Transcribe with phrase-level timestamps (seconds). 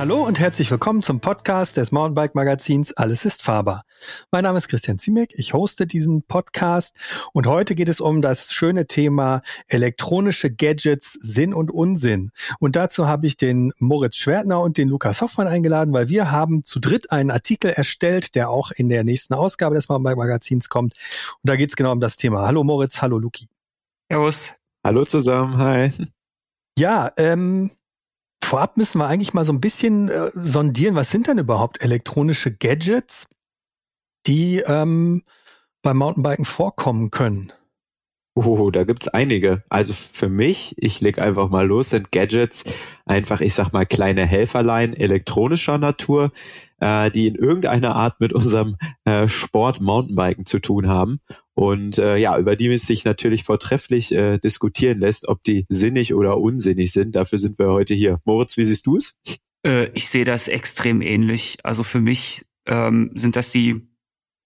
[0.00, 3.84] Hallo und herzlich willkommen zum Podcast des Mountainbike Magazins Alles ist fahrbar.
[4.30, 6.96] Mein Name ist Christian Ziemek, ich hoste diesen Podcast
[7.34, 12.30] und heute geht es um das schöne Thema elektronische Gadgets, Sinn und Unsinn.
[12.60, 16.64] Und dazu habe ich den Moritz Schwertner und den Lukas Hoffmann eingeladen, weil wir haben
[16.64, 20.94] zu dritt einen Artikel erstellt, der auch in der nächsten Ausgabe des Mountainbike Magazins kommt.
[21.42, 22.46] Und da geht es genau um das Thema.
[22.46, 23.48] Hallo Moritz, hallo Luki.
[24.10, 24.54] Servus.
[24.82, 25.90] Hallo zusammen, hi.
[26.78, 27.70] Ja, ähm,
[28.50, 32.52] Vorab müssen wir eigentlich mal so ein bisschen äh, sondieren, was sind denn überhaupt elektronische
[32.52, 33.28] Gadgets,
[34.26, 35.22] die ähm,
[35.82, 37.52] beim Mountainbiken vorkommen können?
[38.34, 39.62] Oh, da gibt's einige.
[39.68, 42.64] Also für mich, ich leg einfach mal los, sind Gadgets
[43.06, 46.32] einfach, ich sag mal, kleine Helferlein elektronischer Natur,
[46.80, 51.20] äh, die in irgendeiner Art mit unserem äh, Sport Mountainbiken zu tun haben.
[51.60, 56.14] Und äh, ja, über die es sich natürlich vortrefflich äh, diskutieren lässt, ob die sinnig
[56.14, 57.14] oder unsinnig sind.
[57.14, 58.18] Dafür sind wir heute hier.
[58.24, 59.18] Moritz, wie siehst du es?
[59.62, 61.58] Äh, ich sehe das extrem ähnlich.
[61.62, 63.90] Also für mich ähm, sind das die,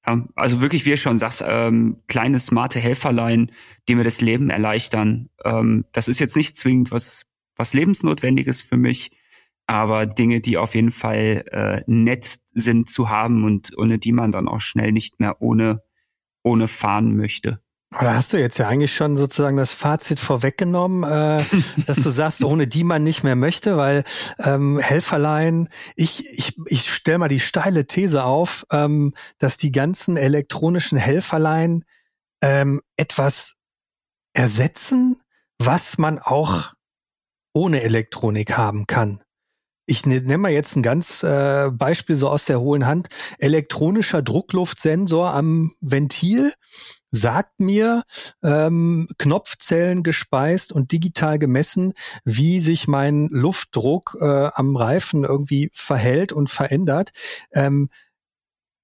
[0.04, 3.52] ja, also wirklich, wie du schon sagst, ähm, kleine smarte Helferlein,
[3.88, 5.30] die mir das Leben erleichtern.
[5.44, 9.12] Ähm, das ist jetzt nicht zwingend was, was lebensnotwendiges für mich
[9.66, 14.32] aber Dinge, die auf jeden Fall äh, nett sind zu haben und ohne die man
[14.32, 15.80] dann auch schnell nicht mehr ohne,
[16.44, 17.60] ohne fahren möchte.
[17.90, 21.44] Da hast du jetzt ja eigentlich schon sozusagen das Fazit vorweggenommen, äh,
[21.86, 24.04] dass du sagst, ohne die man nicht mehr möchte, weil
[24.38, 30.16] ähm, Helferlein, ich, ich, ich stelle mal die steile These auf, ähm, dass die ganzen
[30.16, 31.84] elektronischen Helferlein
[32.42, 33.54] ähm, etwas
[34.32, 35.16] ersetzen,
[35.58, 36.74] was man auch
[37.52, 39.24] ohne Elektronik haben kann
[39.86, 43.08] ich ne, nenne mal jetzt ein ganz äh, Beispiel so aus der hohlen Hand.
[43.38, 46.52] Elektronischer Druckluftsensor am Ventil
[47.10, 48.02] sagt mir,
[48.42, 51.92] ähm, Knopfzellen gespeist und digital gemessen,
[52.24, 57.12] wie sich mein Luftdruck äh, am Reifen irgendwie verhält und verändert.
[57.52, 57.88] Ähm,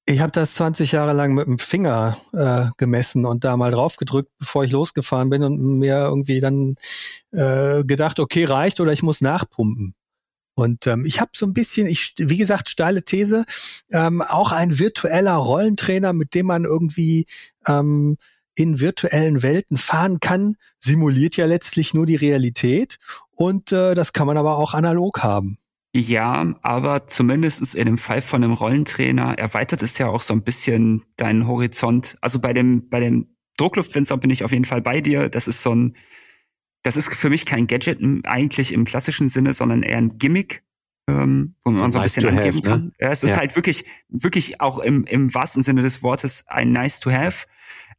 [0.06, 3.97] ich habe das 20 Jahre lang mit dem Finger äh, gemessen und da mal drauf
[3.97, 6.75] gedrückt, bevor ich losgefahren bin und mir irgendwie dann
[7.32, 9.94] äh, gedacht, okay, reicht oder ich muss nachpumpen.
[10.60, 13.44] Und ähm, ich habe so ein bisschen, ich, wie gesagt, steile These,
[13.91, 17.26] ähm, auch ein virtueller Rollentrainer, mit dem man irgendwie
[17.66, 18.16] ähm,
[18.54, 22.99] in virtuellen Welten fahren kann, simuliert ja letztlich nur die Realität
[23.31, 25.59] und äh, das kann man aber auch analog haben.
[25.93, 30.43] Ja, aber zumindestens in dem Fall von einem Rollentrainer erweitert es ja auch so ein
[30.43, 32.16] bisschen deinen Horizont.
[32.20, 35.28] Also bei dem, bei dem Druckluftsensor bin ich auf jeden Fall bei dir.
[35.28, 35.97] Das ist so ein
[36.83, 40.63] das ist für mich kein Gadget eigentlich im klassischen Sinne, sondern eher ein Gimmick,
[41.09, 42.85] ähm, wo man so ein bisschen angeben have, kann.
[42.85, 42.93] Ne?
[43.01, 43.37] Ja, es ist ja.
[43.37, 47.47] halt wirklich, wirklich auch im, im wahrsten Sinne des Wortes ein nice to have.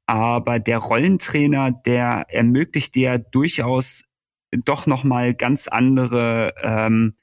[0.08, 4.03] Aber der Rollentrainer, der ermöglicht dir durchaus
[4.66, 7.16] doch nochmal ganz andere ähm,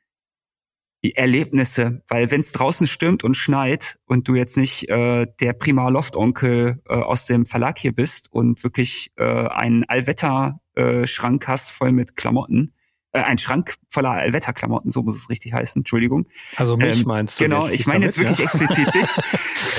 [1.03, 5.88] Erlebnisse, weil wenn es draußen stürmt und schneit und du jetzt nicht äh, der prima
[5.88, 11.92] Loftonkel äh, aus dem Verlag hier bist und wirklich äh, einen Allwetter äh, hast voll
[11.92, 12.75] mit Klamotten,
[13.12, 16.26] äh, ein Schrank voller Allwetterklamotten, so muss es richtig heißen, Entschuldigung.
[16.56, 17.44] Also mich ähm, meinst du?
[17.44, 18.44] Genau, ich meine jetzt wirklich ja?
[18.44, 19.09] explizit dich.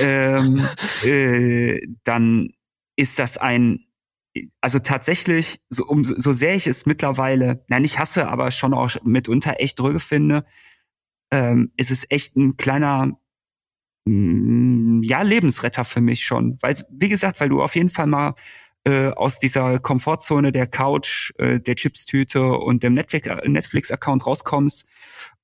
[0.02, 0.66] ähm,
[1.04, 2.50] äh, dann
[2.96, 3.84] ist das ein
[4.60, 8.90] also tatsächlich, so, um, so sehr ich es mittlerweile, nein, ich hasse, aber schon auch
[9.02, 10.44] mitunter echt dröge finde,
[11.30, 13.18] ähm, ist es echt ein kleiner,
[14.04, 16.58] mh, mm, ja, Lebensretter für mich schon.
[16.60, 18.34] Weil, wie gesagt, weil du auf jeden Fall mal
[18.84, 24.86] äh, aus dieser Komfortzone der Couch, äh, der Chipstüte und dem Netflix-Account rauskommst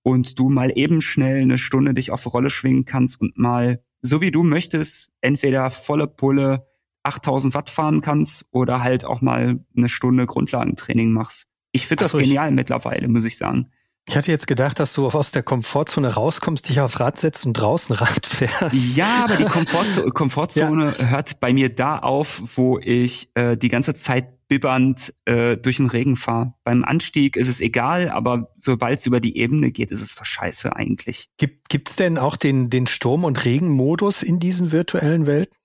[0.02, 4.20] und du mal eben schnell eine Stunde dich auf Rolle schwingen kannst und mal, so
[4.20, 6.66] wie du möchtest, entweder volle Pulle
[7.02, 11.44] 8000 Watt fahren kannst oder halt auch mal eine Stunde Grundlagentraining machst.
[11.72, 13.70] Ich finde das so, genial mittlerweile, muss ich sagen.
[14.08, 17.54] Ich hatte jetzt gedacht, dass du aus der Komfortzone rauskommst, dich aufs Rad setzt und
[17.54, 18.96] draußen Rad fährst.
[18.96, 21.04] Ja, aber die Komfortzone, Komfortzone ja.
[21.06, 25.88] hört bei mir da auf, wo ich äh, die ganze Zeit bibbernd äh, durch den
[25.88, 26.54] Regen fahre.
[26.62, 30.24] Beim Anstieg ist es egal, aber sobald es über die Ebene geht, ist es doch
[30.24, 31.30] scheiße eigentlich.
[31.36, 35.56] Gibt gibt's denn auch den den Sturm- und Regenmodus in diesen virtuellen Welten?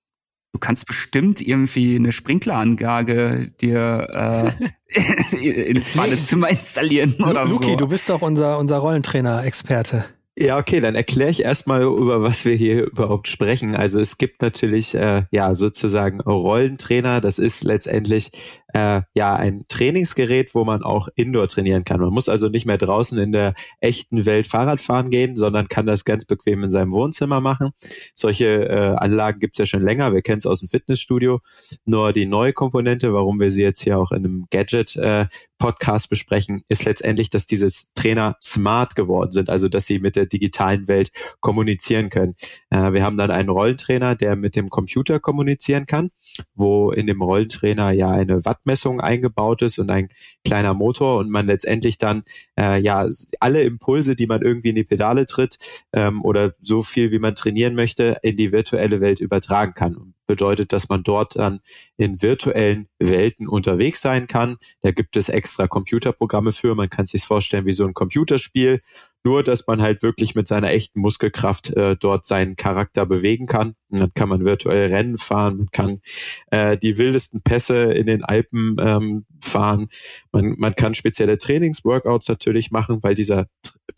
[0.53, 4.56] Du kannst bestimmt irgendwie eine Sprinkleranlage dir
[4.92, 5.36] äh,
[5.71, 7.59] ins Badezimmer installieren oder Luki, so.
[7.63, 10.06] Luki, du bist doch unser, unser Rollentrainer-Experte.
[10.39, 13.75] Ja, okay, dann erkläre ich erstmal, über was wir hier überhaupt sprechen.
[13.75, 17.19] Also es gibt natürlich äh, ja sozusagen Rollentrainer.
[17.19, 18.31] Das ist letztendlich
[18.73, 22.00] äh, ja ein Trainingsgerät, wo man auch Indoor trainieren kann.
[22.00, 25.85] Man muss also nicht mehr draußen in der echten Welt Fahrrad fahren gehen, sondern kann
[25.85, 27.71] das ganz bequem in seinem Wohnzimmer machen.
[28.15, 30.13] Solche äh, Anlagen gibt's ja schon länger.
[30.13, 31.39] Wir kennen es aus dem Fitnessstudio.
[31.85, 35.27] Nur die neue Komponente, warum wir sie jetzt hier auch in einem Gadget äh,
[35.62, 40.25] Podcast besprechen, ist letztendlich, dass dieses Trainer smart geworden sind, also dass sie mit der
[40.25, 42.33] digitalen Welt kommunizieren können.
[42.71, 46.09] Äh, wir haben dann einen Rollentrainer, der mit dem Computer kommunizieren kann,
[46.56, 50.09] wo in dem Rollentrainer ja eine Wattmessung eingebaut ist und ein
[50.45, 52.23] kleiner Motor und man letztendlich dann
[52.59, 53.07] äh, ja
[53.39, 55.57] alle Impulse, die man irgendwie in die Pedale tritt
[55.93, 60.71] ähm, oder so viel, wie man trainieren möchte, in die virtuelle Welt übertragen kann bedeutet,
[60.71, 61.59] dass man dort dann
[61.97, 64.55] in virtuellen Welten unterwegs sein kann.
[64.81, 66.73] Da gibt es extra Computerprogramme für.
[66.73, 68.81] Man kann sich vorstellen wie so ein Computerspiel.
[69.23, 73.75] Nur, dass man halt wirklich mit seiner echten Muskelkraft äh, dort seinen Charakter bewegen kann.
[73.89, 76.01] Und dann kann man virtuell Rennen fahren, man kann
[76.50, 79.89] äh, die wildesten Pässe in den Alpen ähm, fahren.
[80.31, 83.47] Man, man kann spezielle Trainingsworkouts natürlich machen, weil dieser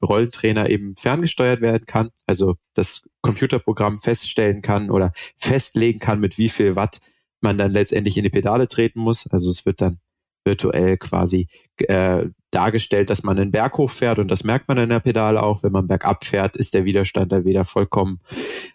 [0.03, 2.09] Rollentrainer eben ferngesteuert werden kann.
[2.25, 6.99] Also das Computerprogramm feststellen kann oder festlegen kann, mit wie viel Watt
[7.39, 9.27] man dann letztendlich in die Pedale treten muss.
[9.27, 9.99] Also es wird dann
[10.45, 11.47] virtuell quasi
[11.77, 15.63] äh, dargestellt, dass man einen Berg hochfährt und das merkt man in der Pedale auch.
[15.63, 18.19] Wenn man bergab fährt, ist der Widerstand dann wieder vollkommen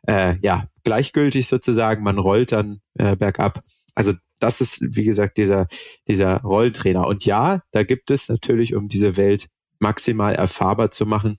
[0.07, 2.03] äh, ja gleichgültig sozusagen.
[2.03, 3.63] Man rollt dann äh, bergab.
[3.95, 5.67] Also das ist, wie gesagt, dieser,
[6.07, 7.07] dieser Rolltrainer.
[7.07, 9.49] Und ja, da gibt es natürlich, um diese Welt
[9.81, 11.39] maximal erfahrbar zu machen,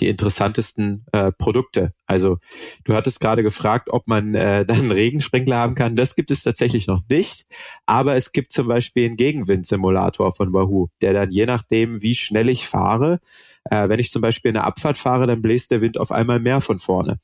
[0.00, 1.92] die interessantesten äh, Produkte.
[2.06, 2.38] Also
[2.84, 5.96] du hattest gerade gefragt, ob man äh, dann einen Regensprinkler haben kann.
[5.96, 7.46] Das gibt es tatsächlich noch nicht.
[7.86, 12.48] Aber es gibt zum Beispiel einen Gegenwindsimulator von Wahoo, der dann je nachdem, wie schnell
[12.48, 13.20] ich fahre,
[13.70, 16.60] äh, wenn ich zum Beispiel eine Abfahrt fahre, dann bläst der Wind auf einmal mehr
[16.60, 17.18] von vorne.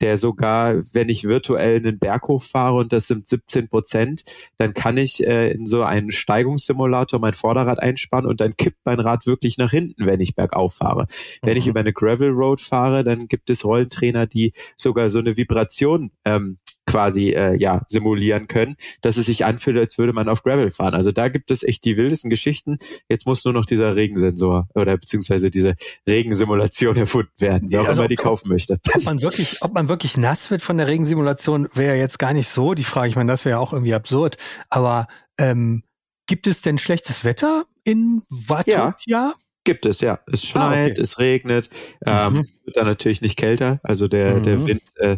[0.00, 4.24] Der sogar, wenn ich virtuell einen Berg hochfahre und das sind 17 Prozent,
[4.58, 9.00] dann kann ich äh, in so einen Steigungssimulator mein Vorderrad einspannen und dann kippt mein
[9.00, 11.06] Rad wirklich nach hinten, wenn ich bergauf fahre.
[11.42, 15.36] Wenn ich über eine Gravel Road fahre, dann gibt es Rollentrainer, die sogar so eine
[15.36, 20.42] Vibration ähm, quasi äh, ja simulieren können, dass es sich anfühlt, als würde man auf
[20.42, 20.94] Gravel fahren.
[20.94, 22.78] Also da gibt es echt die wildesten Geschichten.
[23.08, 25.76] Jetzt muss nur noch dieser Regensensor oder beziehungsweise diese
[26.08, 28.78] Regensimulation erfunden werden, wer auch also, immer die kaufen möchte.
[28.94, 32.48] Ob man wirklich, ob man wirklich nass wird von der Regensimulation, wäre jetzt gar nicht
[32.48, 33.08] so die Frage.
[33.08, 34.36] Ich meine, das wäre ja auch irgendwie absurd.
[34.68, 35.06] Aber
[35.38, 35.82] ähm,
[36.26, 38.92] gibt es denn schlechtes Wetter in Watu?
[39.06, 39.34] Ja.
[39.64, 40.20] Gibt es, ja.
[40.30, 41.00] Es schneit, ah, okay.
[41.00, 41.70] es regnet,
[42.06, 42.44] ähm, mhm.
[42.64, 43.80] wird dann natürlich nicht kälter.
[43.82, 44.42] Also der, mhm.
[44.42, 45.16] der Wind, äh,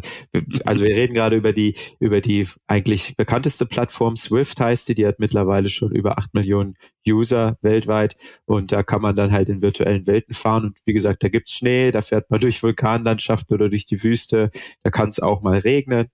[0.63, 5.05] also wir reden gerade über die, über die eigentlich bekannteste Plattform, Swift heißt die, die
[5.05, 8.15] hat mittlerweile schon über acht Millionen User weltweit
[8.45, 11.51] und da kann man dann halt in virtuellen Welten fahren und wie gesagt, da gibt's
[11.51, 14.49] Schnee, da fährt man durch Vulkanlandschaften oder durch die Wüste,
[14.81, 16.07] da kann es auch mal regnen.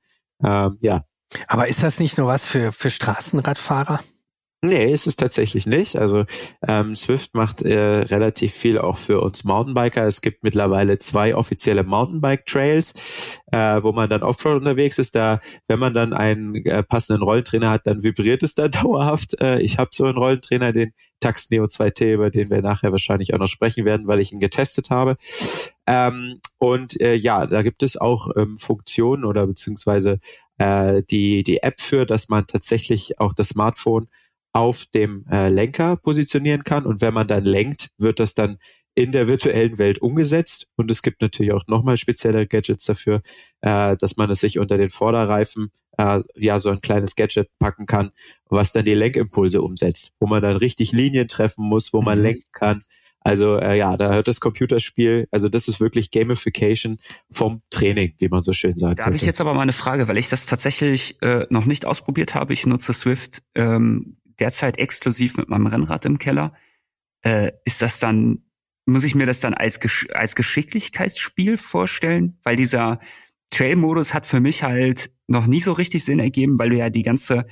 [0.43, 1.05] Ähm, ja.
[1.47, 3.99] Aber ist das nicht nur was für, für Straßenradfahrer?
[4.65, 5.97] Nee, ist es tatsächlich nicht.
[5.97, 6.23] Also
[6.65, 10.07] ähm, Swift macht äh, relativ viel auch für uns Mountainbiker.
[10.07, 12.93] Es gibt mittlerweile zwei offizielle Mountainbike-Trails,
[13.51, 15.15] äh, wo man dann Offroad unterwegs ist.
[15.15, 19.35] Da, wenn man dann einen äh, passenden Rollentrainer hat, dann vibriert es da dauerhaft.
[19.41, 23.33] Äh, ich habe so einen Rollentrainer, den Tax Neo 2T, über den wir nachher wahrscheinlich
[23.33, 25.17] auch noch sprechen werden, weil ich ihn getestet habe.
[25.85, 30.19] Ähm, und äh, ja, da gibt es auch ähm, Funktionen oder beziehungsweise
[30.57, 34.07] äh, die die App für, dass man tatsächlich auch das Smartphone
[34.53, 36.85] auf dem äh, Lenker positionieren kann.
[36.85, 38.59] Und wenn man dann lenkt, wird das dann
[38.95, 40.67] in der virtuellen Welt umgesetzt.
[40.75, 43.21] Und es gibt natürlich auch nochmal spezielle Gadgets dafür,
[43.61, 47.87] äh, dass man es sich unter den Vorderreifen äh, ja so ein kleines Gadget packen
[47.87, 48.11] kann,
[48.49, 52.23] was dann die Lenkimpulse umsetzt, wo man dann richtig Linien treffen muss, wo man mhm.
[52.23, 52.83] lenken kann.
[53.25, 56.99] Also äh, ja, da hört das Computerspiel, also das ist wirklich Gamification
[57.31, 58.99] vom Training, wie man so schön sagt.
[58.99, 61.85] Da habe ich jetzt aber mal eine Frage, weil ich das tatsächlich äh, noch nicht
[61.85, 62.51] ausprobiert habe.
[62.51, 66.53] Ich nutze Swift ähm, derzeit exklusiv mit meinem Rennrad im Keller.
[67.21, 68.43] Äh, ist das dann,
[68.85, 72.39] muss ich mir das dann als, Gesch als Geschicklichkeitsspiel vorstellen?
[72.43, 72.99] Weil dieser
[73.51, 77.03] Trail-Modus hat für mich halt noch nie so richtig Sinn ergeben, weil du ja die
[77.03, 77.45] ganze,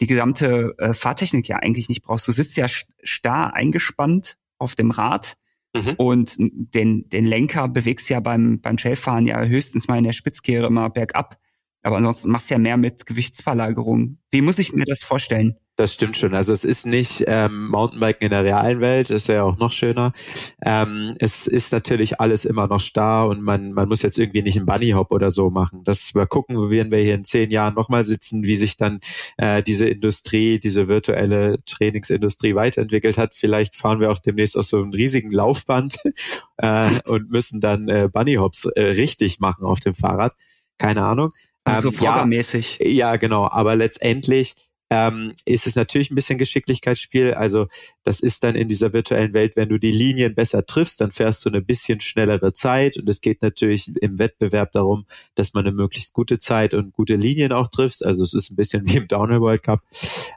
[0.00, 2.26] die gesamte äh, Fahrtechnik ja eigentlich nicht brauchst.
[2.28, 5.36] Du sitzt ja starr eingespannt auf dem Rad
[5.74, 5.94] mhm.
[5.96, 10.66] und den, den Lenker bewegst ja beim, beim Trailfahren ja höchstens mal in der Spitzkehre
[10.66, 11.38] immer bergab.
[11.82, 14.18] Aber ansonsten machst du ja mehr mit Gewichtsverlagerung.
[14.30, 15.56] Wie muss ich mir das vorstellen?
[15.76, 16.34] Das stimmt schon.
[16.34, 20.12] Also es ist nicht ähm, Mountainbiken in der realen Welt, das wäre auch noch schöner.
[20.62, 24.58] Ähm, es ist natürlich alles immer noch starr und man, man muss jetzt irgendwie nicht
[24.58, 25.82] einen Bunny Hop oder so machen.
[25.84, 29.00] Das wir gucken, werden wir hier in zehn Jahren nochmal sitzen, wie sich dann
[29.38, 33.34] äh, diese Industrie, diese virtuelle Trainingsindustrie weiterentwickelt hat.
[33.34, 35.96] Vielleicht fahren wir auch demnächst auf so einem riesigen Laufband
[36.58, 40.34] äh, und müssen dann äh, Bunny Hops äh, richtig machen auf dem Fahrrad.
[40.78, 41.32] Keine Ahnung.
[41.64, 42.78] Also so ähm, vordermäßig.
[42.80, 43.48] Ja, ja, genau.
[43.48, 44.56] Aber letztendlich
[44.92, 47.32] ähm, ist es natürlich ein bisschen Geschicklichkeitsspiel.
[47.32, 47.66] Also
[48.02, 51.46] das ist dann in dieser virtuellen Welt, wenn du die Linien besser triffst, dann fährst
[51.46, 52.98] du eine bisschen schnellere Zeit.
[52.98, 57.16] Und es geht natürlich im Wettbewerb darum, dass man eine möglichst gute Zeit und gute
[57.16, 58.04] Linien auch triffst.
[58.04, 59.80] Also es ist ein bisschen wie im Downhill World Cup.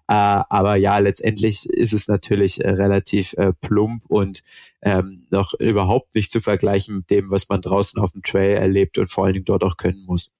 [0.08, 0.14] Äh,
[0.48, 4.42] aber ja, letztendlich ist es natürlich äh, relativ äh, plump und
[4.86, 8.98] ähm, noch überhaupt nicht zu vergleichen mit dem, was man draußen auf dem Trail erlebt
[9.00, 10.32] und vor allen Dingen dort auch können muss.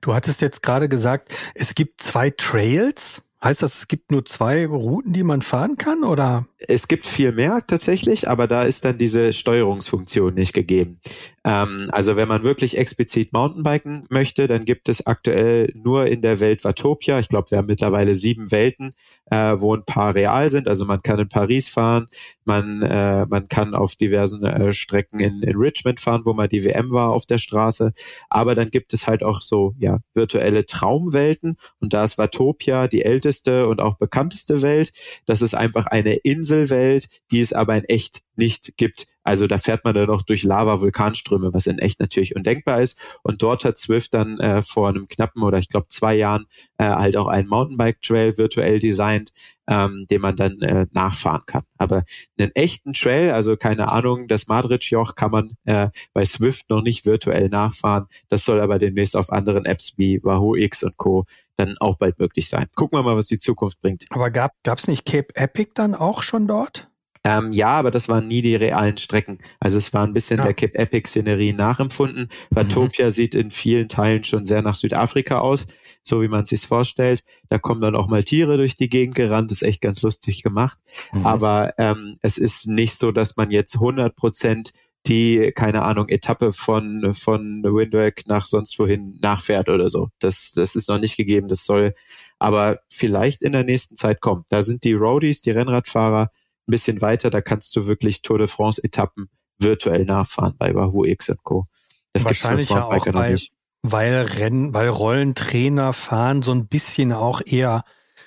[0.00, 3.22] Du hattest jetzt gerade gesagt, es gibt zwei Trails.
[3.44, 6.46] Heißt das, es gibt nur zwei Routen, die man fahren kann, oder?
[6.68, 11.00] Es gibt viel mehr tatsächlich, aber da ist dann diese Steuerungsfunktion nicht gegeben.
[11.42, 16.38] Ähm, also wenn man wirklich explizit Mountainbiken möchte, dann gibt es aktuell nur in der
[16.38, 17.18] Welt Watopia.
[17.18, 18.94] Ich glaube, wir haben mittlerweile sieben Welten,
[19.30, 20.68] äh, wo ein paar real sind.
[20.68, 22.08] Also man kann in Paris fahren,
[22.44, 26.64] man, äh, man kann auf diversen äh, Strecken in, in Richmond fahren, wo mal die
[26.64, 27.92] WM war auf der Straße.
[28.28, 33.02] Aber dann gibt es halt auch so ja virtuelle Traumwelten und da ist Watopia die
[33.02, 34.92] älteste und auch bekannteste Welt.
[35.24, 36.16] Das ist einfach eine
[36.50, 39.06] Inselwelt, die es aber in echt nicht gibt.
[39.22, 42.98] Also da fährt man dann noch durch Lava-Vulkanströme, was in echt natürlich undenkbar ist.
[43.22, 46.46] Und dort hat Swift dann äh, vor einem knappen oder ich glaube zwei Jahren
[46.78, 49.32] äh, halt auch einen Mountainbike-Trail virtuell designt,
[49.68, 51.62] ähm, den man dann äh, nachfahren kann.
[51.76, 52.04] Aber
[52.38, 57.04] einen echten Trail, also keine Ahnung, das Madrid-Joch kann man äh, bei Swift noch nicht
[57.04, 58.06] virtuell nachfahren.
[58.28, 61.26] Das soll aber demnächst auf anderen Apps wie Wahoo X und Co.
[61.56, 62.66] dann auch bald möglich sein.
[62.74, 64.06] Gucken wir mal, was die Zukunft bringt.
[64.10, 66.89] Aber gab es nicht Cape Epic dann auch schon dort?
[67.22, 69.38] Ähm, ja, aber das waren nie die realen Strecken.
[69.58, 70.44] Also es war ein bisschen ja.
[70.44, 72.30] der Cape Epic Szenerie nachempfunden.
[72.50, 73.10] Vatopia mhm.
[73.10, 75.66] sieht in vielen Teilen schon sehr nach Südafrika aus,
[76.02, 77.22] so wie man es sich vorstellt.
[77.50, 80.78] Da kommen dann auch mal Tiere durch die Gegend gerannt, ist echt ganz lustig gemacht.
[81.12, 81.26] Mhm.
[81.26, 84.72] Aber ähm, es ist nicht so, dass man jetzt 100 Prozent
[85.06, 90.08] die, keine Ahnung, Etappe von, von Windweg nach sonst wohin nachfährt oder so.
[90.18, 91.48] Das, das ist noch nicht gegeben.
[91.48, 91.94] Das soll
[92.38, 94.44] aber vielleicht in der nächsten Zeit kommen.
[94.48, 96.30] Da sind die Roadies, die Rennradfahrer,
[96.68, 101.04] ein bisschen weiter, da kannst du wirklich Tour de France Etappen virtuell nachfahren bei Wahoo
[101.04, 101.66] X Co.
[102.12, 103.38] Das Wahrscheinlich ja auch, weil,
[103.82, 107.84] weil Rennen, weil Rollentrainer fahren so ein bisschen auch eher,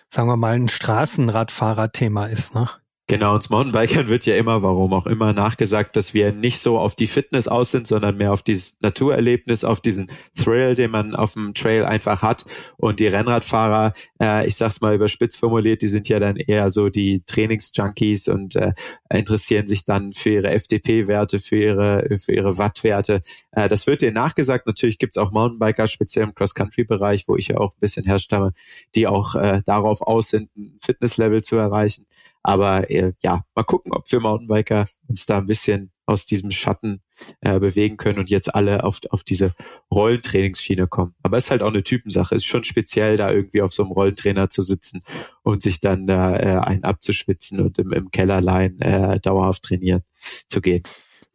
[0.09, 2.69] sagen wir mal, ein Straßenradfahrer-Thema ist, ne?
[3.07, 6.95] Genau, uns Mountainbikern wird ja immer, warum auch immer, nachgesagt, dass wir nicht so auf
[6.95, 11.33] die Fitness aus sind, sondern mehr auf dieses Naturerlebnis, auf diesen Thrill, den man auf
[11.33, 12.45] dem Trail einfach hat.
[12.77, 16.87] Und die Rennradfahrer, äh, ich sag's mal überspitzt formuliert, die sind ja dann eher so
[16.87, 18.71] die Trainingsjunkies und äh,
[19.09, 23.21] interessieren sich dann für ihre FDP-Werte, für ihre, für ihre Wattwerte.
[23.51, 24.65] Äh, das wird denen nachgesagt.
[24.65, 28.53] Natürlich gibt's auch Mountainbiker, speziell im Cross-Country-Bereich, wo ich ja auch ein bisschen herstamme,
[28.95, 32.05] die auch äh, darauf aus sind, ein Fitnesslevel zu erreichen.
[32.43, 37.01] Aber äh, ja, mal gucken, ob wir Mountainbiker uns da ein bisschen aus diesem Schatten
[37.41, 39.53] äh, bewegen können und jetzt alle auf, auf diese
[39.91, 41.15] Rollentrainingsschiene kommen.
[41.23, 42.35] Aber es ist halt auch eine Typensache.
[42.35, 45.03] Es ist schon speziell, da irgendwie auf so einem Rollentrainer zu sitzen
[45.43, 50.03] und sich dann da äh, einen abzuschwitzen und im, im Kellerlein äh, dauerhaft trainieren
[50.47, 50.83] zu gehen.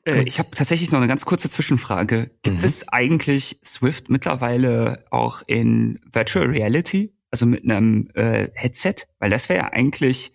[0.04, 2.30] Äh, ich habe tatsächlich noch eine ganz kurze Zwischenfrage.
[2.42, 2.64] Gibt mhm.
[2.64, 9.06] es eigentlich Swift mittlerweile auch in Virtual Reality, also mit einem äh, Headset?
[9.18, 10.32] Weil das wäre ja eigentlich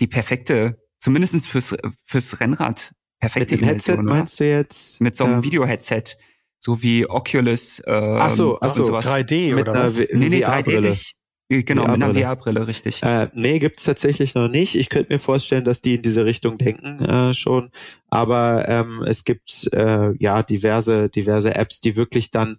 [0.00, 4.02] die perfekte, zumindest fürs, fürs Rennrad, perfekte Mit dem Headset oder?
[4.02, 5.00] meinst du jetzt?
[5.00, 6.16] Mit so einem ähm, Video-Headset,
[6.58, 7.82] so wie Oculus.
[7.86, 8.82] Ähm, ach so, ach so.
[8.84, 9.98] 3D oder was?
[9.98, 11.14] Nee, nee, 3D nicht.
[11.48, 13.02] Genau, mit einer VR-Brille, richtig.
[13.02, 14.74] Äh, nee, gibt's tatsächlich noch nicht.
[14.74, 17.70] Ich könnte mir vorstellen, dass die in diese Richtung denken äh, schon.
[18.08, 22.58] Aber ähm, es gibt äh, ja diverse, diverse Apps, die wirklich dann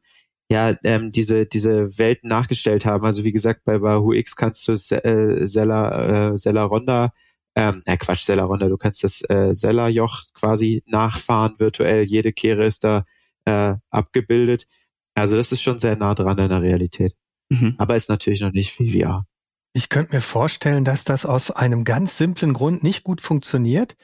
[0.51, 3.03] ja ähm, diese diese Welten nachgestellt haben.
[3.03, 7.11] Also wie gesagt, bei Wahoo X kannst du äh, Zella, äh, Zella Ronda
[7.55, 12.83] ähm, äh, Quatsch, Selleronda, du kannst das äh, Sellerjoch quasi nachfahren virtuell, jede Kehre ist
[12.83, 13.05] da
[13.45, 14.67] äh, abgebildet.
[15.13, 17.15] Also das ist schon sehr nah dran an der Realität.
[17.49, 17.75] Mhm.
[17.77, 19.25] Aber ist natürlich noch nicht wie VR.
[19.73, 23.95] Ich könnte mir vorstellen, dass das aus einem ganz simplen Grund nicht gut funktioniert,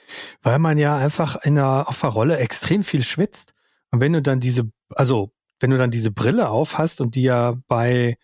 [0.42, 3.54] weil man ja einfach in der, auf der Rolle extrem viel schwitzt.
[3.90, 5.32] Und wenn du dann diese, also
[5.62, 8.18] wenn du dann diese Brille auf hast und die ja bei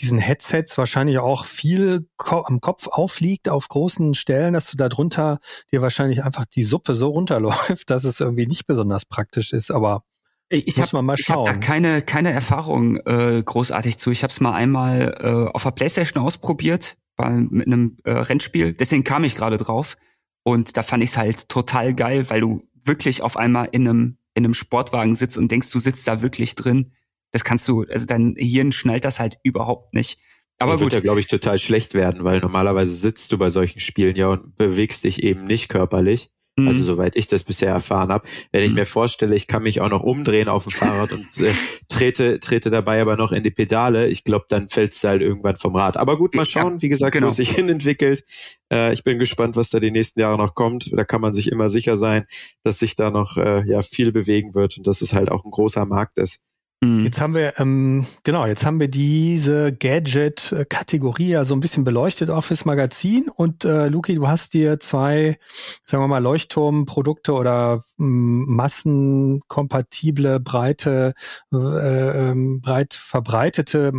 [0.00, 5.38] diesen Headsets wahrscheinlich auch viel am Kopf aufliegt auf großen Stellen, dass du da drunter
[5.72, 9.70] dir wahrscheinlich einfach die Suppe so runterläuft, dass es irgendwie nicht besonders praktisch ist.
[9.70, 10.02] Aber
[10.48, 11.44] ich muss hab, mal schauen.
[11.44, 14.10] Ich habe da keine keine Erfahrung äh, großartig zu.
[14.10, 18.72] Ich habe es mal einmal äh, auf der PlayStation ausprobiert, bei, mit einem äh, Rennspiel.
[18.74, 19.96] Deswegen kam ich gerade drauf
[20.42, 24.18] und da fand ich es halt total geil, weil du wirklich auf einmal in einem
[24.34, 26.92] in einem Sportwagen sitzt und denkst, du sitzt da wirklich drin.
[27.32, 30.18] Das kannst du, also dein Hirn schnallt das halt überhaupt nicht.
[30.58, 30.86] Aber das gut.
[30.86, 34.28] wird ja, glaube ich, total schlecht werden, weil normalerweise sitzt du bei solchen Spielen ja
[34.28, 36.30] und bewegst dich eben nicht körperlich.
[36.56, 36.68] Mhm.
[36.68, 38.28] Also soweit ich das bisher erfahren habe.
[38.50, 38.76] Wenn ich mhm.
[38.76, 41.50] mir vorstelle, ich kann mich auch noch umdrehen auf dem Fahrrad und äh,
[41.88, 45.56] trete, trete dabei aber noch in die Pedale, ich glaube, dann fällt es halt irgendwann
[45.56, 45.96] vom Rad.
[45.96, 47.26] Aber gut, mal schauen, wie gesagt, genau.
[47.26, 48.24] wo es sich hin entwickelt.
[48.70, 50.90] Äh, ich bin gespannt, was da die nächsten Jahre noch kommt.
[50.92, 52.26] Da kann man sich immer sicher sein,
[52.62, 55.50] dass sich da noch äh, ja viel bewegen wird und dass es halt auch ein
[55.50, 56.44] großer Markt ist.
[56.82, 57.04] Mhm.
[57.04, 62.28] Jetzt haben wir, ähm, genau, jetzt haben wir diese Gadget-Kategorie ja so ein bisschen beleuchtet
[62.28, 63.28] auf das Magazin.
[63.28, 65.38] Und äh, Luki, du hast dir zwei,
[65.84, 71.14] sagen wir mal, Leuchtturmprodukte oder ähm, massenkompatible, breite,
[71.52, 73.92] äh, ähm, breit verbreitete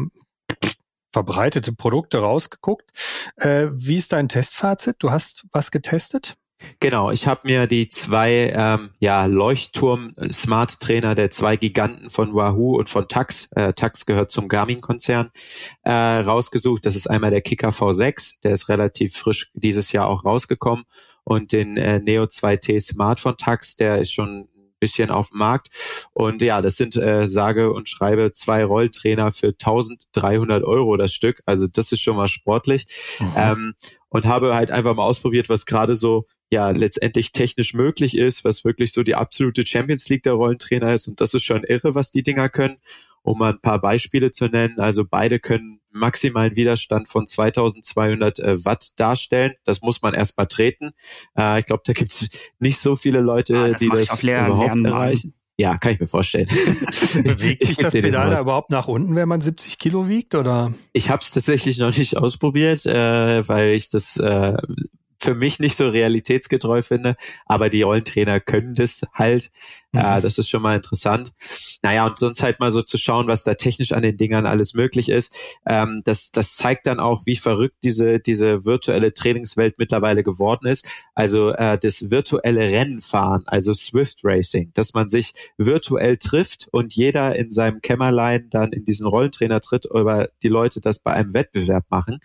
[1.13, 2.89] verbreitete Produkte rausgeguckt.
[3.37, 4.95] Äh, wie ist dein Testfazit?
[4.97, 6.35] Du hast was getestet?
[6.79, 12.89] Genau, ich habe mir die zwei ähm, ja, Leuchtturm-Smart-Trainer der zwei Giganten von Wahoo und
[12.89, 15.32] von Tax, äh, Tax gehört zum Garmin-Konzern,
[15.84, 16.86] äh, rausgesucht.
[16.86, 20.86] Das ist einmal der Kicker V6, der ist relativ frisch dieses Jahr auch rausgekommen
[21.24, 25.39] und den äh, Neo 2T Smart von Tax, der ist schon ein bisschen auf dem
[25.39, 25.70] Markt.
[26.12, 31.41] Und ja, das sind äh, sage und schreibe zwei Rolltrainer für 1300 Euro das Stück.
[31.46, 32.86] Also das ist schon mal sportlich.
[33.20, 33.27] Mhm.
[33.38, 33.74] Ähm,
[34.10, 38.63] und habe halt einfach mal ausprobiert, was gerade so ja letztendlich technisch möglich ist, was
[38.63, 41.07] wirklich so die absolute Champions League der Rollentrainer ist.
[41.07, 42.77] Und das ist schon irre, was die Dinger können.
[43.25, 44.79] Um mal ein paar Beispiele zu nennen.
[44.79, 49.53] Also beide können maximalen Widerstand von 2200 äh, Watt darstellen.
[49.63, 50.91] Das muss man erstmal treten.
[51.38, 52.29] Äh, ich glaube, da gibt es
[52.60, 55.33] nicht so viele Leute, ah, das die das überhaupt erreichen.
[55.55, 56.48] Ja, kann ich mir vorstellen.
[57.13, 60.74] Bewegt sich das Pedal da überhaupt nach unten, wenn man 70 Kilo wiegt, oder?
[60.93, 64.57] Ich habe es tatsächlich noch nicht ausprobiert, äh, weil ich das äh,
[65.23, 67.15] für mich nicht so realitätsgetreu finde,
[67.45, 69.51] aber die Rollentrainer können das halt.
[69.93, 71.33] Äh, das ist schon mal interessant.
[71.83, 74.73] Naja, und sonst halt mal so zu schauen, was da technisch an den Dingern alles
[74.73, 75.35] möglich ist.
[75.67, 80.89] Ähm, das, das zeigt dann auch, wie verrückt diese, diese virtuelle Trainingswelt mittlerweile geworden ist.
[81.13, 87.35] Also äh, das virtuelle Rennenfahren, also Swift Racing, dass man sich virtuell trifft und jeder
[87.35, 91.85] in seinem Kämmerlein dann in diesen Rollentrainer tritt, über die Leute das bei einem Wettbewerb
[91.89, 92.19] machen.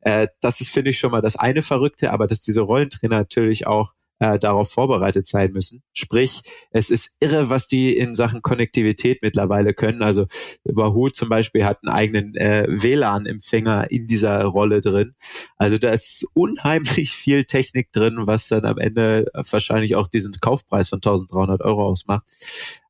[0.00, 3.66] Äh, das ist, finde ich, schon mal das eine Verrückte, aber dass diese Rollentrainer natürlich
[3.68, 5.82] auch äh, darauf vorbereitet sein müssen.
[5.92, 10.02] Sprich, es ist irre, was die in Sachen Konnektivität mittlerweile können.
[10.02, 10.26] Also
[10.64, 15.14] Wahoo zum Beispiel hat einen eigenen äh, WLAN-Empfänger in dieser Rolle drin.
[15.56, 20.88] Also da ist unheimlich viel Technik drin, was dann am Ende wahrscheinlich auch diesen Kaufpreis
[20.88, 22.24] von 1300 Euro ausmacht.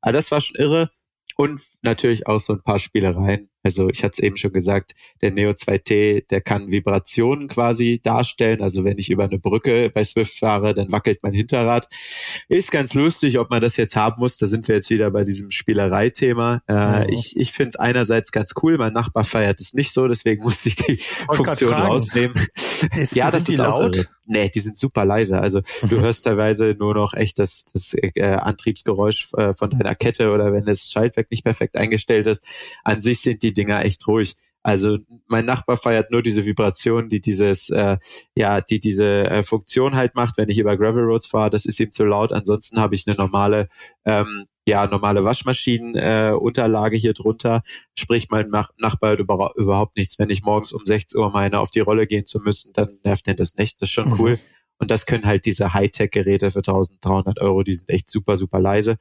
[0.00, 0.90] Aber das war schon irre
[1.36, 3.48] und natürlich auch so ein paar Spielereien.
[3.64, 8.62] Also ich hatte es eben schon gesagt, der Neo 2T, der kann Vibrationen quasi darstellen.
[8.62, 11.88] Also wenn ich über eine Brücke bei Swift fahre, dann wackelt mein Hinterrad.
[12.48, 14.36] Ist ganz lustig, ob man das jetzt haben muss.
[14.36, 16.62] Da sind wir jetzt wieder bei diesem Spielereithema.
[16.66, 17.08] Äh, oh.
[17.08, 18.76] Ich, ich finde es einerseits ganz cool.
[18.76, 20.98] Mein Nachbar feiert es nicht so, deswegen musste ich die
[21.30, 22.36] Funktion rausnehmen.
[22.96, 23.96] Ist, ja, das ist laut.
[23.96, 24.06] Irre.
[24.26, 25.40] Nee, die sind super leise.
[25.40, 30.30] Also du hörst teilweise nur noch echt das, das äh, Antriebsgeräusch äh, von deiner Kette
[30.30, 32.42] oder wenn das Schaltwerk nicht perfekt eingestellt ist.
[32.84, 34.34] An sich sind die Dinger echt ruhig.
[34.62, 37.98] Also mein Nachbar feiert nur diese Vibration, die dieses, äh,
[38.34, 41.50] ja, die diese äh, Funktion halt macht, wenn ich über Gravel Roads fahre.
[41.50, 42.32] Das ist ihm zu laut.
[42.32, 43.68] Ansonsten habe ich eine normale,
[44.06, 47.62] ähm, ja, normale Waschmaschinenunterlage äh, hier drunter.
[47.94, 50.18] Sprich, mein Nach Nachbar hat über überhaupt nichts.
[50.18, 53.26] Wenn ich morgens um 6 Uhr meine auf die Rolle gehen zu müssen, dann nervt
[53.26, 53.82] den das nicht.
[53.82, 54.16] Das ist schon mhm.
[54.18, 54.38] cool.
[54.78, 58.96] Und das können halt diese Hightech-Geräte für 1300 Euro, die sind echt super, super leise.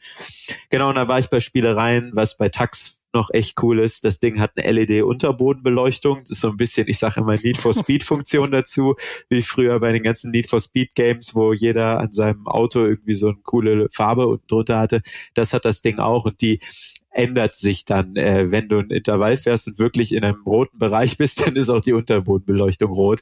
[0.69, 4.19] Genau, und da war ich bei Spielereien, was bei Tax noch echt cool ist, das
[4.19, 6.19] Ding hat eine LED-Unterbodenbeleuchtung.
[6.21, 8.95] Das ist so ein bisschen, ich sage immer Need for Speed-Funktion dazu,
[9.30, 13.28] wie früher bei den ganzen Need for Speed-Games, wo jeder an seinem Auto irgendwie so
[13.28, 15.02] eine coole Farbe unten drunter hatte.
[15.34, 16.60] Das hat das Ding auch und die
[17.13, 21.17] ändert sich dann, äh, wenn du ein Intervall fährst und wirklich in einem roten Bereich
[21.17, 23.21] bist, dann ist auch die Unterbodenbeleuchtung rot.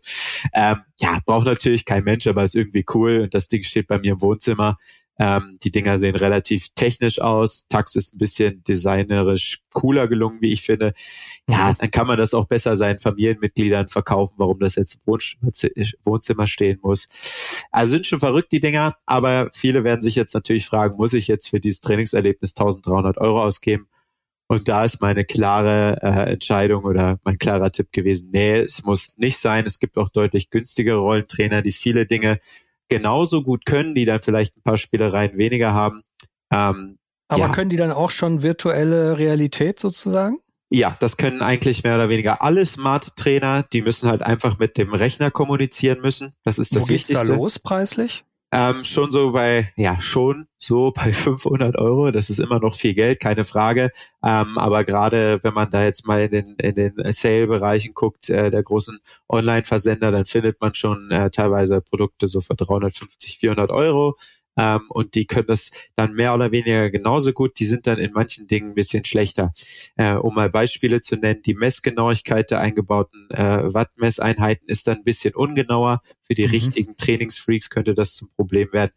[0.54, 4.00] Ähm, ja, braucht natürlich kein Mensch, aber ist irgendwie cool und das Ding steht bei
[4.00, 4.78] mir im Wohnzimmer.
[5.22, 7.68] Ähm, die Dinger sehen relativ technisch aus.
[7.68, 10.94] Tax ist ein bisschen designerisch cooler gelungen, wie ich finde.
[11.48, 11.76] Ja, mhm.
[11.78, 16.80] dann kann man das auch besser seinen Familienmitgliedern verkaufen, warum das jetzt im Wohnzimmer stehen
[16.82, 17.68] muss.
[17.72, 21.28] Also sind schon verrückt, die Dinger, aber viele werden sich jetzt natürlich fragen, muss ich
[21.28, 23.88] jetzt für dieses Trainingserlebnis 1300 Euro ausgeben?
[24.48, 29.18] Und da ist meine klare äh, Entscheidung oder mein klarer Tipp gewesen, nee, es muss
[29.18, 29.68] nicht sein.
[29.68, 32.40] Es gibt auch deutlich günstigere Rollentrainer, die viele Dinge
[32.92, 36.02] genauso gut können, die dann vielleicht ein paar Spielereien weniger haben.
[36.52, 36.98] Ähm,
[37.30, 37.50] Aber ja.
[37.50, 40.40] können die dann auch schon virtuelle Realität sozusagen?
[40.70, 43.64] Ja, das können eigentlich mehr oder weniger alle Smart-Trainer.
[43.72, 46.34] Die müssen halt einfach mit dem Rechner kommunizieren müssen.
[46.44, 47.28] Das ist das Wo geht's Wichtigste.
[47.28, 48.26] da los preislich?
[48.54, 52.12] Ähm, schon so bei, ja, schon so bei 500 Euro.
[52.12, 53.92] Das ist immer noch viel Geld, keine Frage.
[54.24, 58.52] Ähm, aber gerade wenn man da jetzt mal in den, in den Sale-Bereichen guckt, äh,
[58.52, 64.18] der großen Online-Versender, dann findet man schon äh, teilweise Produkte so für 350, 400 Euro.
[64.58, 67.60] Ähm, und die können das dann mehr oder weniger genauso gut.
[67.60, 69.54] Die sind dann in manchen Dingen ein bisschen schlechter.
[69.96, 75.04] Äh, um mal Beispiele zu nennen, die Messgenauigkeit der eingebauten äh, Wattmesseinheiten ist dann ein
[75.04, 76.02] bisschen ungenauer.
[76.28, 76.52] Für die mhm.
[76.52, 78.92] richtigen Trainingsfreaks könnte das zum Problem werden.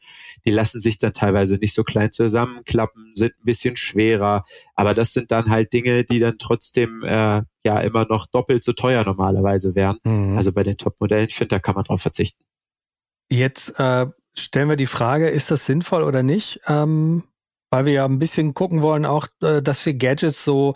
[0.45, 4.45] Die lassen sich dann teilweise nicht so klein zusammenklappen, sind ein bisschen schwerer.
[4.75, 8.73] Aber das sind dann halt Dinge, die dann trotzdem äh, ja immer noch doppelt so
[8.73, 9.99] teuer normalerweise wären.
[10.05, 10.37] Mhm.
[10.37, 12.43] Also bei den Top-Modellen, ich finde, da kann man drauf verzichten.
[13.31, 16.61] Jetzt äh, stellen wir die Frage, ist das sinnvoll oder nicht?
[16.67, 17.25] Ähm,
[17.71, 20.75] weil wir ja ein bisschen gucken wollen, auch, äh, dass wir Gadgets so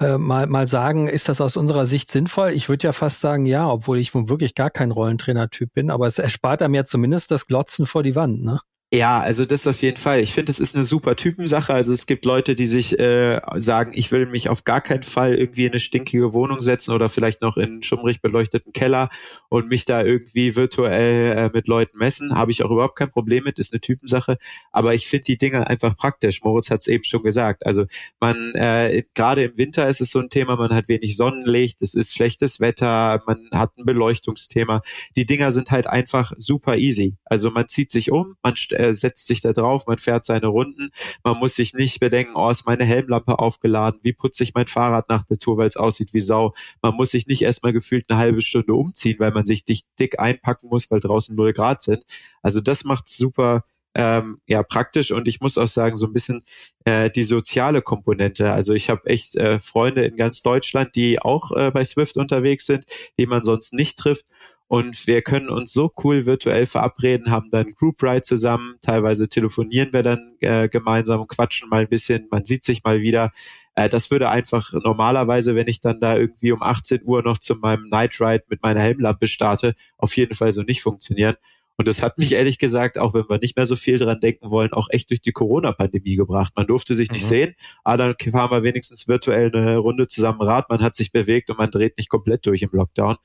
[0.00, 2.50] äh, mal, mal sagen, ist das aus unserer Sicht sinnvoll?
[2.50, 6.18] Ich würde ja fast sagen, ja, obwohl ich wirklich gar kein Rollentrainer-Typ bin, aber es
[6.18, 8.58] erspart einem ja zumindest das Glotzen vor die Wand, ne?
[8.94, 10.20] Ja, also das auf jeden Fall.
[10.20, 11.72] Ich finde, es ist eine super Typensache.
[11.72, 15.34] Also es gibt Leute, die sich äh, sagen, ich will mich auf gar keinen Fall
[15.34, 19.08] irgendwie in eine stinkige Wohnung setzen oder vielleicht noch in einen schummrig beleuchteten Keller
[19.48, 22.34] und mich da irgendwie virtuell äh, mit Leuten messen.
[22.34, 24.36] Habe ich auch überhaupt kein Problem mit, ist eine Typensache.
[24.72, 26.42] Aber ich finde die Dinge einfach praktisch.
[26.42, 27.64] Moritz hat es eben schon gesagt.
[27.64, 27.86] Also
[28.20, 31.94] man, äh, gerade im Winter ist es so ein Thema, man hat wenig Sonnenlicht, es
[31.94, 34.82] ist schlechtes Wetter, man hat ein Beleuchtungsthema.
[35.16, 37.16] Die Dinger sind halt einfach super easy.
[37.24, 40.90] Also man zieht sich um, man äh, setzt sich da drauf, man fährt seine Runden.
[41.24, 45.08] Man muss sich nicht bedenken, oh, ist meine Helmlampe aufgeladen, wie putze ich mein Fahrrad
[45.08, 46.54] nach der Tour, weil es aussieht wie Sau.
[46.82, 50.18] Man muss sich nicht erstmal gefühlt eine halbe Stunde umziehen, weil man sich dick, dick
[50.18, 52.04] einpacken muss, weil draußen null Grad sind.
[52.42, 53.64] Also das macht super
[53.94, 56.44] ähm, ja praktisch und ich muss auch sagen so ein bisschen
[56.84, 58.52] äh, die soziale Komponente.
[58.52, 62.66] Also ich habe echt äh, Freunde in ganz Deutschland, die auch äh, bei Swift unterwegs
[62.66, 62.86] sind,
[63.18, 64.26] die man sonst nicht trifft
[64.72, 69.92] und wir können uns so cool virtuell verabreden, haben dann Group Ride zusammen, teilweise telefonieren
[69.92, 73.32] wir dann äh, gemeinsam und quatschen mal ein bisschen, man sieht sich mal wieder.
[73.74, 77.56] Äh, das würde einfach normalerweise, wenn ich dann da irgendwie um 18 Uhr noch zu
[77.56, 81.36] meinem Night Ride mit meiner Helmlampe starte, auf jeden Fall so nicht funktionieren.
[81.76, 84.50] Und das hat mich ehrlich gesagt, auch wenn wir nicht mehr so viel dran denken
[84.50, 86.52] wollen, auch echt durch die Corona-Pandemie gebracht.
[86.54, 87.28] Man durfte sich nicht mhm.
[87.28, 91.50] sehen, aber dann fahren wir wenigstens virtuell eine Runde zusammen Rad, man hat sich bewegt
[91.50, 93.16] und man dreht nicht komplett durch im Lockdown.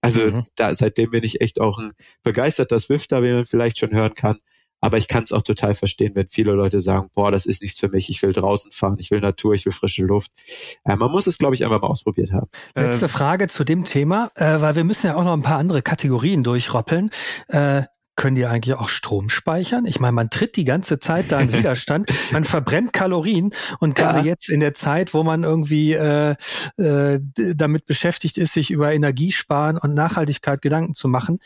[0.00, 0.46] Also mhm.
[0.56, 4.38] da seitdem bin ich echt auch ein begeisterter Swifter, wie man vielleicht schon hören kann.
[4.84, 7.78] Aber ich kann es auch total verstehen, wenn viele Leute sagen, boah, das ist nichts
[7.78, 10.32] für mich, ich will draußen fahren, ich will Natur, ich will frische Luft.
[10.84, 12.48] Äh, man muss es, glaube ich, einfach mal ausprobiert haben.
[12.74, 15.58] Letzte äh, Frage zu dem Thema, äh, weil wir müssen ja auch noch ein paar
[15.58, 17.10] andere Kategorien durchroppeln.
[17.46, 17.84] Äh,
[18.16, 19.86] können die eigentlich auch Strom speichern?
[19.86, 24.20] Ich meine, man tritt die ganze Zeit da in Widerstand, man verbrennt Kalorien und gerade
[24.20, 24.24] ja.
[24.26, 26.34] jetzt in der Zeit, wo man irgendwie äh,
[26.76, 27.20] äh,
[27.54, 31.38] damit beschäftigt ist, sich über Energiesparen und Nachhaltigkeit Gedanken zu machen,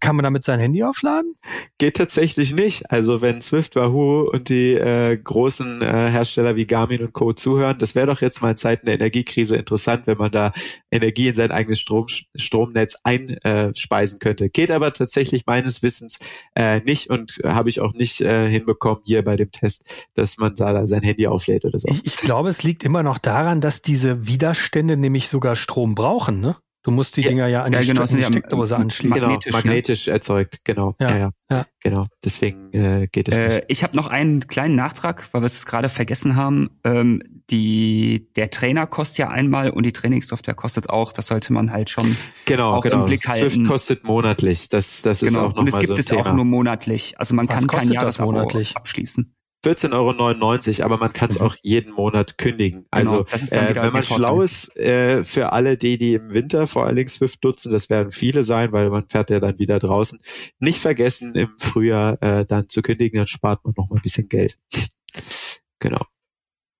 [0.00, 1.34] kann man damit sein Handy aufladen?
[1.78, 2.90] Geht tatsächlich nicht.
[2.90, 7.32] Also wenn Swift, Wahoo und die äh, großen äh, Hersteller wie Garmin und Co.
[7.32, 10.52] zuhören, das wäre doch jetzt mal in Zeiten der Energiekrise interessant, wenn man da
[10.90, 14.48] Energie in sein eigenes Strom, Stromnetz einspeisen könnte.
[14.48, 16.18] Geht aber tatsächlich meines Wissens meistens
[16.54, 20.54] äh, nicht und habe ich auch nicht äh, hinbekommen hier bei dem Test, dass man
[20.54, 21.88] da sein Handy auflädt oder so.
[21.88, 26.40] Ich, ich glaube, es liegt immer noch daran, dass diese Widerstände nämlich sogar Strom brauchen,
[26.40, 26.56] ne?
[26.84, 29.14] Du musst die ja, Dinger ja an die, ja, genau, St die Steckdose anschließen.
[29.14, 30.12] Genau, magnetisch, magnetisch ne?
[30.14, 30.96] erzeugt, genau.
[31.00, 31.66] Ja, ja, ja.
[31.80, 33.64] Genau, deswegen äh, geht es äh, nicht.
[33.68, 36.70] Ich habe noch einen kleinen Nachtrag, weil wir es gerade vergessen haben.
[36.82, 41.12] Ähm, die Der Trainer kostet ja einmal und die Trainingssoftware kostet auch.
[41.12, 42.16] Das sollte man halt schon
[42.46, 43.00] genau, auch genau.
[43.00, 43.50] im Blick halten.
[43.50, 44.68] Swift kostet monatlich.
[44.68, 45.46] Das, das ist genau.
[45.46, 46.26] auch noch Und es gibt so es Thema.
[46.26, 47.14] auch nur monatlich.
[47.18, 49.32] Also man Was kann kein Jahresabo monatlich abschließen.
[49.64, 51.46] 14,99 Euro, aber man kann es mhm.
[51.46, 52.86] auch jeden Monat kündigen.
[52.90, 56.86] Genau, also äh, wenn man schlau ist, äh, für alle die, die im Winter vor
[56.86, 60.20] allen Dingen Swift nutzen, das werden viele sein, weil man fährt ja dann wieder draußen,
[60.58, 64.28] nicht vergessen im Frühjahr äh, dann zu kündigen, dann spart man noch mal ein bisschen
[64.28, 64.58] Geld.
[65.78, 66.04] genau.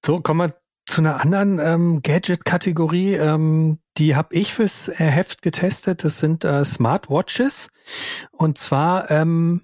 [0.04, 3.14] So, kommen wir zu einer anderen ähm, Gadget-Kategorie.
[3.14, 6.04] Ähm, die habe ich fürs äh, Heft getestet.
[6.04, 7.68] Das sind äh, Smartwatches.
[8.32, 9.62] Und zwar ähm,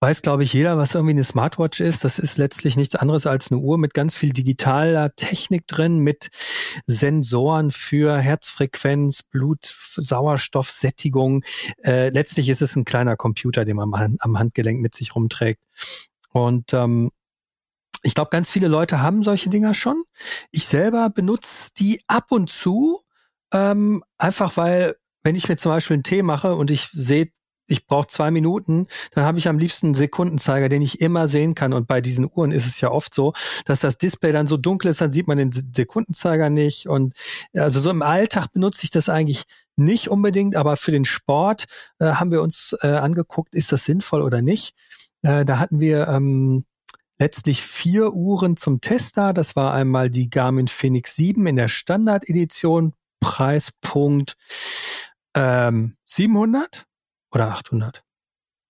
[0.00, 2.04] weiß, glaube ich, jeder, was irgendwie eine Smartwatch ist.
[2.04, 6.30] Das ist letztlich nichts anderes als eine Uhr mit ganz viel digitaler Technik drin, mit
[6.86, 11.44] Sensoren für Herzfrequenz, Blut, Sauerstoff, Sättigung.
[11.84, 15.60] Äh, letztlich ist es ein kleiner Computer, den man am Handgelenk mit sich rumträgt.
[16.32, 17.10] Und ähm,
[18.02, 20.04] ich glaube, ganz viele Leute haben solche Dinger schon.
[20.50, 23.02] Ich selber benutze die ab und zu,
[23.52, 27.30] ähm, einfach weil, wenn ich mir zum Beispiel einen Tee mache und ich sehe
[27.70, 31.54] ich brauche zwei Minuten, dann habe ich am liebsten einen Sekundenzeiger, den ich immer sehen
[31.54, 31.72] kann.
[31.72, 33.32] Und bei diesen Uhren ist es ja oft so,
[33.64, 36.88] dass das Display dann so dunkel ist, dann sieht man den Sekundenzeiger nicht.
[36.88, 37.14] Und
[37.54, 39.44] also so im Alltag benutze ich das eigentlich
[39.76, 41.64] nicht unbedingt, aber für den Sport
[41.98, 44.74] äh, haben wir uns äh, angeguckt, ist das sinnvoll oder nicht.
[45.22, 46.64] Äh, da hatten wir ähm,
[47.18, 49.32] letztlich vier Uhren zum Tester.
[49.32, 54.36] Das war einmal die Garmin Phoenix 7 in der Standard-Edition, Preispunkt
[55.34, 56.86] ähm, 700
[57.32, 58.04] oder 800?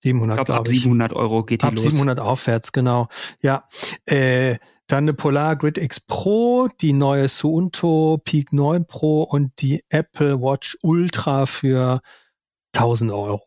[0.02, 1.84] 700, ich glaube, ab 700 Euro geht die ab los.
[1.84, 3.08] 700 aufwärts, genau.
[3.42, 3.64] Ja,
[4.06, 9.84] äh, dann eine Polar Grid X Pro, die neue Suunto Peak 9 Pro und die
[9.88, 12.00] Apple Watch Ultra für
[12.74, 13.42] 1000 Euro.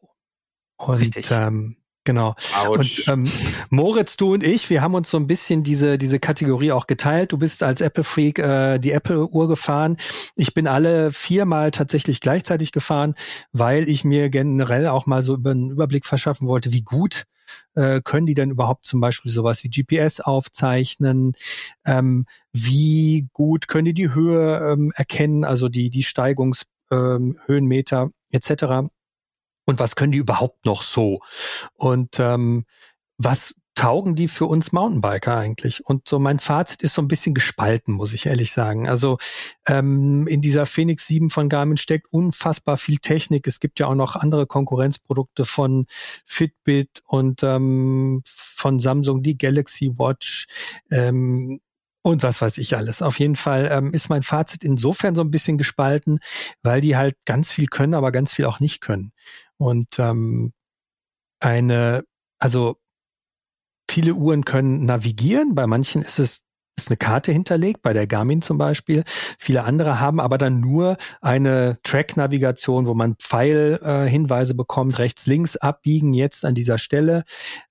[0.78, 1.30] Und, Richtig.
[1.32, 2.36] Ähm, Genau.
[2.66, 3.08] Autsch.
[3.08, 3.32] Und ähm,
[3.70, 7.32] Moritz, du und ich, wir haben uns so ein bisschen diese diese Kategorie auch geteilt.
[7.32, 9.98] Du bist als Apple Freak äh, die Apple Uhr gefahren.
[10.36, 13.16] Ich bin alle viermal tatsächlich gleichzeitig gefahren,
[13.54, 17.24] weil ich mir generell auch mal so über einen Überblick verschaffen wollte, wie gut
[17.76, 21.34] äh, können die denn überhaupt zum Beispiel sowas wie GPS aufzeichnen?
[21.86, 28.12] Ähm, wie gut können die die Höhe ähm, erkennen, also die die Steigungs ähm, Höhenmeter
[28.32, 28.90] etc
[29.66, 31.22] und was können die überhaupt noch so?
[31.76, 32.66] Und ähm,
[33.18, 35.86] was taugen die für uns Mountainbiker eigentlich?
[35.86, 38.88] Und so mein Fazit ist so ein bisschen gespalten, muss ich ehrlich sagen.
[38.88, 39.18] Also
[39.68, 43.48] ähm, in dieser Phoenix 7 von Garmin steckt unfassbar viel Technik.
[43.48, 45.86] Es gibt ja auch noch andere Konkurrenzprodukte von
[46.26, 50.48] Fitbit und ähm, von Samsung, die Galaxy Watch.
[50.92, 51.60] Ähm,
[52.06, 53.02] und was weiß ich alles.
[53.02, 56.20] Auf jeden Fall ähm, ist mein Fazit insofern so ein bisschen gespalten,
[56.62, 59.14] weil die halt ganz viel können, aber ganz viel auch nicht können.
[59.58, 60.54] Und ähm,
[61.40, 62.04] eine,
[62.40, 62.78] also
[63.90, 68.42] viele Uhren können navigieren, bei manchen ist es ist eine Karte hinterlegt, bei der Garmin
[68.42, 69.04] zum Beispiel.
[69.06, 75.56] Viele andere haben aber dann nur eine Track-Navigation, wo man Pfeilhinweise äh, bekommt, rechts, links
[75.56, 77.24] abbiegen jetzt an dieser Stelle.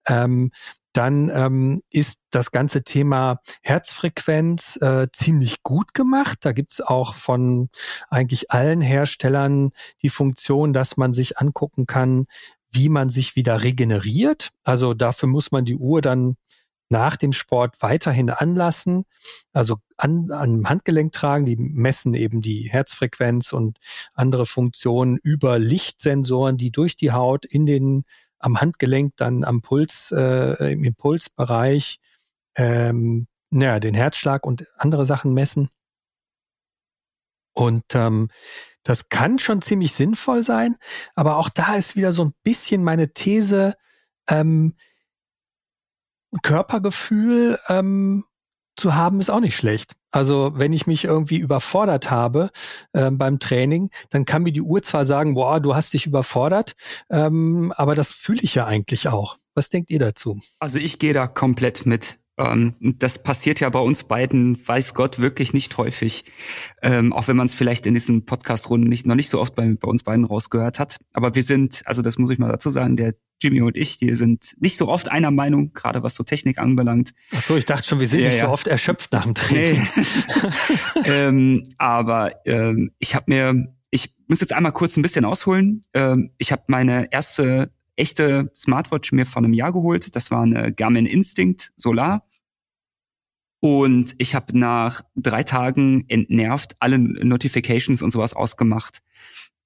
[0.07, 0.51] Ähm,
[0.93, 6.39] dann ähm, ist das ganze Thema Herzfrequenz äh, ziemlich gut gemacht.
[6.43, 7.71] Da gibt's auch von
[8.11, 9.71] eigentlich allen Herstellern
[10.03, 12.27] die Funktion, dass man sich angucken kann,
[12.71, 14.51] wie man sich wieder regeneriert.
[14.65, 16.37] Also dafür muss man die Uhr dann
[16.93, 19.05] nach dem Sport weiterhin anlassen,
[19.53, 21.47] also an, an Handgelenk tragen.
[21.47, 23.79] Die messen eben die Herzfrequenz und
[24.15, 28.05] andere Funktionen über Lichtsensoren, die durch die Haut in den
[28.43, 31.99] am Handgelenk, dann am Puls, äh, im Impulsbereich,
[32.57, 35.71] ähm, naja, den Herzschlag und andere Sachen messen.
[37.55, 38.29] Und ähm,
[38.83, 40.77] das kann schon ziemlich sinnvoll sein,
[41.15, 43.75] aber auch da ist wieder so ein bisschen meine These,
[44.29, 44.75] ähm,
[46.43, 48.25] Körpergefühl ähm,
[48.77, 49.95] zu haben, ist auch nicht schlecht.
[50.13, 52.51] Also wenn ich mich irgendwie überfordert habe
[52.93, 56.75] äh, beim Training, dann kann mir die Uhr zwar sagen, boah, du hast dich überfordert,
[57.11, 59.39] ähm, aber das fühle ich ja eigentlich auch.
[59.55, 60.41] Was denkt ihr dazu?
[60.61, 62.19] Also ich gehe da komplett mit.
[62.39, 66.25] Ähm, das passiert ja bei uns beiden, weiß Gott, wirklich nicht häufig.
[66.81, 69.75] Ähm, auch wenn man es vielleicht in diesen Podcast-Runden nicht, noch nicht so oft bei,
[69.79, 70.97] bei uns beiden rausgehört hat.
[71.13, 74.15] Aber wir sind, also das muss ich mal dazu sagen, der Jimmy und ich, die
[74.15, 77.13] sind nicht so oft einer Meinung, gerade was so Technik anbelangt.
[77.35, 78.47] Ach so, ich dachte schon, wir sind ja, nicht ja.
[78.47, 79.87] so oft erschöpft nach dem Training.
[79.97, 81.03] Nee.
[81.05, 85.83] ähm, aber ähm, ich habe mir, ich muss jetzt einmal kurz ein bisschen ausholen.
[85.95, 90.15] Ähm, ich habe meine erste echte Smartwatch mir vor einem Jahr geholt.
[90.17, 92.27] Das war eine Garmin Instinct Solar.
[93.61, 99.03] Und ich habe nach drei Tagen entnervt alle Notifications und sowas ausgemacht.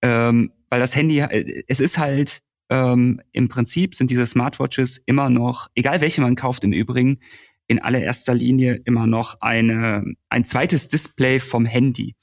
[0.02, 5.30] Ähm, weil das Handy, äh, es ist halt, ähm, im Prinzip sind diese Smartwatches immer
[5.30, 7.20] noch, egal welche man kauft im Übrigen,
[7.68, 12.14] in allererster Linie immer noch eine, ein zweites Display vom Handy.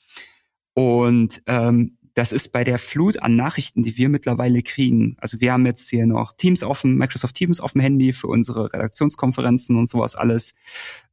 [0.74, 5.16] Und ähm, das ist bei der Flut an Nachrichten, die wir mittlerweile kriegen.
[5.18, 8.72] Also wir haben jetzt hier noch Teams offen, Microsoft Teams auf dem Handy für unsere
[8.72, 10.54] Redaktionskonferenzen und sowas alles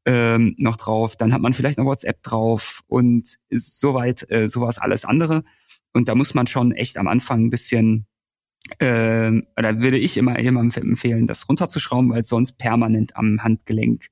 [0.05, 1.17] ähm, noch drauf.
[1.17, 5.43] Dann hat man vielleicht noch WhatsApp drauf und soweit äh, sowas alles andere.
[5.93, 8.07] Und da muss man schon echt am Anfang ein bisschen
[8.79, 14.09] äh, da würde ich immer jemandem empfehlen, das runterzuschrauben, weil es sonst permanent am Handgelenk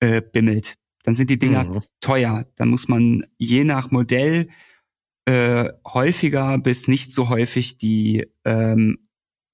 [0.00, 0.76] äh, bimmelt.
[1.04, 1.82] Dann sind die Dinger mhm.
[2.00, 2.46] teuer.
[2.56, 4.48] Dann muss man je nach Modell
[5.26, 9.08] äh, häufiger bis nicht so häufig die, ähm,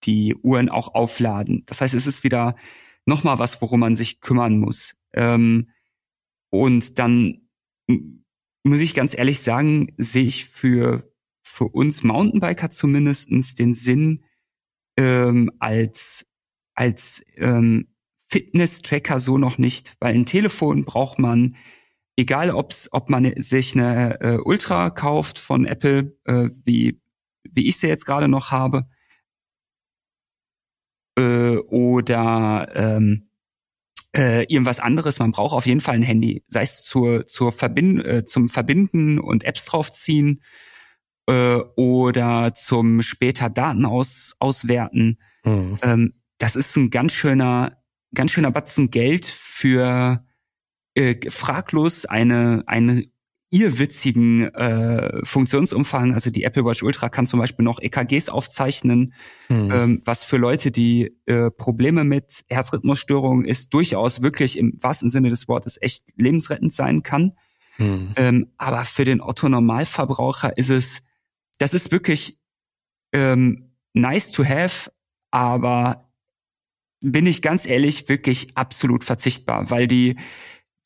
[0.04, 1.64] die Uhren auch aufladen.
[1.66, 2.56] Das heißt, es ist wieder
[3.06, 4.96] nochmal was, worum man sich kümmern muss.
[5.12, 5.70] Ähm,
[6.50, 7.48] und dann
[8.62, 14.24] muss ich ganz ehrlich sagen, sehe ich für, für uns Mountainbiker zumindestens den Sinn
[15.00, 16.26] ähm, als,
[16.74, 17.88] als ähm,
[18.28, 21.56] Fitness-Tracker so noch nicht, weil ein Telefon braucht man
[22.16, 27.00] egal ob's, ob man sich eine äh, Ultra kauft von Apple, äh, wie,
[27.44, 28.86] wie ich sie jetzt gerade noch habe,
[31.16, 33.30] äh, oder ähm,
[34.14, 35.18] äh, irgendwas anderes.
[35.18, 39.18] Man braucht auf jeden Fall ein Handy, sei es zur, zur Verbind äh, zum Verbinden
[39.18, 40.42] und Apps draufziehen
[41.30, 45.18] äh, oder zum später Daten aus, auswerten.
[45.44, 45.78] Mhm.
[45.82, 47.78] Ähm, das ist ein ganz schöner,
[48.14, 50.24] ganz schöner Batzen Geld für
[50.94, 53.04] äh, fraglos eine, eine
[53.52, 56.14] irrwitzigen äh, Funktionsumfang.
[56.14, 59.12] Also die Apple Watch Ultra kann zum Beispiel noch EKGs aufzeichnen,
[59.48, 59.70] mhm.
[59.72, 65.30] ähm, was für Leute, die äh, Probleme mit Herzrhythmusstörungen ist, durchaus wirklich im wahrsten Sinne
[65.30, 67.32] des Wortes echt lebensrettend sein kann.
[67.78, 68.10] Mhm.
[68.16, 71.02] Ähm, aber für den Otto Normalverbraucher ist es,
[71.60, 72.38] das ist wirklich
[73.12, 74.90] ähm, nice to have,
[75.30, 76.10] aber
[77.00, 80.16] bin ich ganz ehrlich wirklich absolut verzichtbar, weil die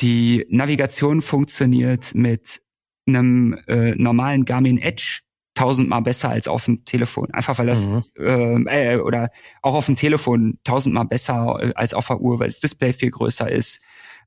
[0.00, 2.62] die Navigation funktioniert mit
[3.06, 5.20] einem äh, normalen Garmin Edge
[5.54, 7.30] tausendmal besser als auf dem Telefon.
[7.32, 8.66] Einfach weil das, mhm.
[8.66, 9.30] äh, äh, oder
[9.62, 13.10] auch auf dem Telefon tausendmal besser äh, als auf der Uhr, weil das Display viel
[13.10, 13.80] größer ist.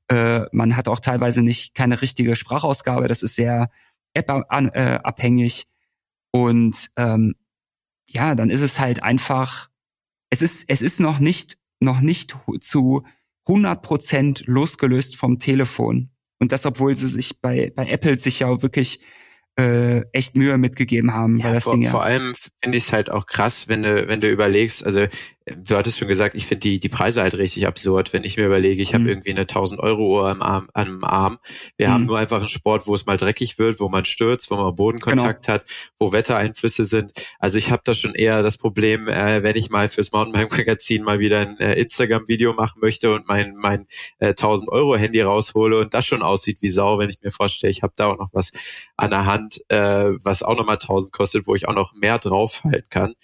[0.08, 3.68] Äh, man hat auch teilweise nicht keine richtige Sprachausgabe, das ist sehr
[4.14, 5.66] App-abhängig.
[6.30, 7.34] Und ähm,
[8.08, 9.70] ja, dann ist es halt einfach,
[10.30, 13.04] es ist, es ist noch nicht, noch nicht zu
[13.46, 16.10] 100 Prozent losgelöst vom Telefon.
[16.38, 19.00] Und das, obwohl sie sich bei, bei Apple sich ja wirklich
[19.58, 21.38] äh, echt Mühe mitgegeben haben.
[21.38, 23.82] Ja, weil das vor, Ding ja vor allem finde ich es halt auch krass, wenn
[23.82, 25.06] du, wenn du überlegst, also
[25.56, 28.46] du hattest schon gesagt, ich finde die, die Preise halt richtig absurd, wenn ich mir
[28.46, 28.96] überlege, ich mhm.
[28.96, 31.38] habe irgendwie eine 1000 Euro Uhr am Arm, am Arm.
[31.76, 31.92] Wir mhm.
[31.92, 34.74] haben nur einfach einen Sport, wo es mal dreckig wird, wo man stürzt, wo man
[34.74, 35.54] Bodenkontakt genau.
[35.54, 35.66] hat,
[35.98, 37.12] wo Wettereinflüsse sind.
[37.38, 41.02] Also ich habe da schon eher das Problem, äh, wenn ich mal fürs Mountainbike Magazin
[41.02, 43.86] mal wieder ein äh, Instagram-Video machen möchte und mein, mein
[44.18, 47.70] äh, 1000 Euro Handy raushole und das schon aussieht wie Sau, wenn ich mir vorstelle,
[47.70, 48.52] ich habe da auch noch was
[48.96, 52.88] an der Hand, äh, was auch nochmal 1000 kostet, wo ich auch noch mehr draufhalten
[52.90, 53.14] kann.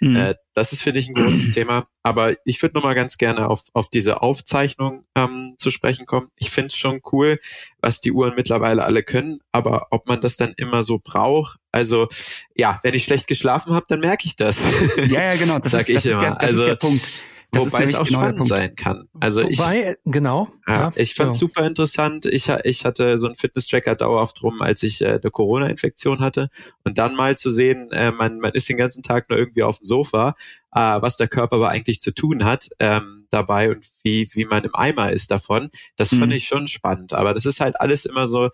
[0.00, 0.16] Mhm.
[0.16, 1.86] Äh, das ist, finde ich, ein großes Thema.
[2.02, 6.28] Aber ich würde nochmal ganz gerne auf, auf diese Aufzeichnung ähm, zu sprechen kommen.
[6.36, 7.38] Ich finde es schon cool,
[7.80, 12.06] was die Uhren mittlerweile alle können, aber ob man das dann immer so braucht, also
[12.54, 14.60] ja, wenn ich schlecht geschlafen habe, dann merke ich das.
[14.96, 15.58] Ja, ja, genau.
[15.58, 16.14] Das, Sag ist, ich das, immer.
[16.14, 17.02] Ist, der, das also, ist der Punkt.
[17.54, 19.08] Das Wobei es auch genau spannend sein kann.
[19.20, 20.48] Also Wobei, ich, genau.
[20.66, 21.46] Ja, ja ich fand es so.
[21.46, 22.26] super interessant.
[22.26, 26.50] Ich, ich hatte so einen Fitness-Tracker dauerhaft rum, als ich äh, eine Corona-Infektion hatte.
[26.84, 29.78] Und dann mal zu sehen, äh, man, man ist den ganzen Tag nur irgendwie auf
[29.78, 30.36] dem Sofa,
[30.72, 34.64] äh, was der Körper aber eigentlich zu tun hat ähm, dabei und wie, wie man
[34.64, 36.18] im Eimer ist davon, das mhm.
[36.18, 37.12] fand ich schon spannend.
[37.12, 38.50] Aber das ist halt alles immer so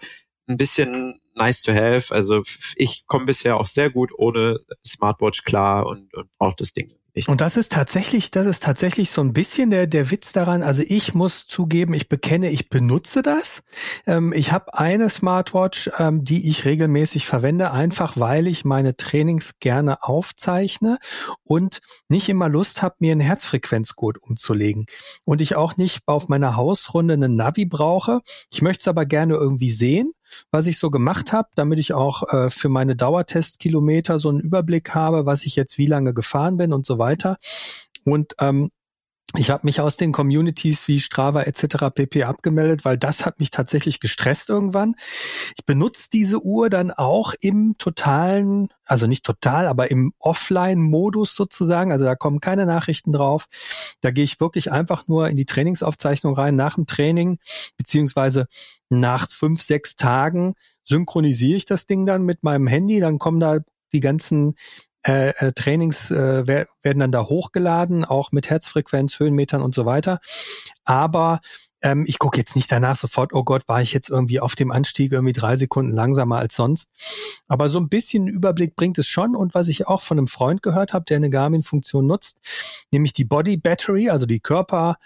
[0.48, 2.14] ein bisschen nice to have.
[2.14, 2.42] Also
[2.76, 7.28] ich komme bisher auch sehr gut ohne Smartwatch klar und, und brauche das Ding ich
[7.28, 10.62] und das ist tatsächlich, das ist tatsächlich so ein bisschen der, der Witz daran.
[10.62, 13.62] Also ich muss zugeben, ich bekenne, ich benutze das.
[14.06, 19.59] Ähm, ich habe eine Smartwatch, ähm, die ich regelmäßig verwende, einfach weil ich meine Trainings
[19.61, 20.98] gerne aufzeichne
[21.44, 24.87] und nicht immer Lust habe, mir ein Herzfrequenzgurt umzulegen.
[25.24, 28.20] Und ich auch nicht auf meiner Hausrunde einen Navi brauche.
[28.50, 30.12] Ich möchte es aber gerne irgendwie sehen
[30.50, 34.94] was ich so gemacht habe, damit ich auch äh, für meine Dauertestkilometer so einen Überblick
[34.94, 37.36] habe, was ich jetzt wie lange gefahren bin und so weiter.
[38.04, 38.70] Und ähm,
[39.36, 41.94] ich habe mich aus den Communities wie Strava etc.
[41.94, 44.96] pp abgemeldet, weil das hat mich tatsächlich gestresst irgendwann.
[45.56, 51.92] Ich benutze diese Uhr dann auch im totalen, also nicht total, aber im Offline-Modus sozusagen.
[51.92, 53.46] Also da kommen keine Nachrichten drauf.
[54.00, 57.38] Da gehe ich wirklich einfach nur in die Trainingsaufzeichnung rein nach dem Training,
[57.76, 58.46] beziehungsweise
[58.88, 62.98] nach fünf, sechs Tagen synchronisiere ich das Ding dann mit meinem Handy.
[62.98, 63.60] Dann kommen da
[63.92, 64.54] die ganzen
[65.06, 70.20] äh, äh, Trainings äh, werden dann da hochgeladen, auch mit Herzfrequenz, Höhenmetern und so weiter.
[70.84, 71.40] Aber
[71.82, 74.70] ähm, ich gucke jetzt nicht danach sofort, oh Gott, war ich jetzt irgendwie auf dem
[74.70, 76.90] Anstieg irgendwie drei Sekunden langsamer als sonst.
[77.48, 79.34] Aber so ein bisschen Überblick bringt es schon.
[79.34, 83.24] Und was ich auch von einem Freund gehört habe, der eine Garmin-Funktion nutzt, nämlich die
[83.24, 84.96] Body Battery, also die Körper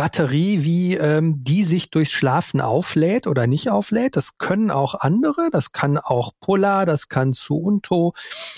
[0.00, 4.16] Batterie, wie ähm, die sich durchs Schlafen auflädt oder nicht auflädt.
[4.16, 8.14] Das können auch andere, das kann auch Polar, das kann Suunto.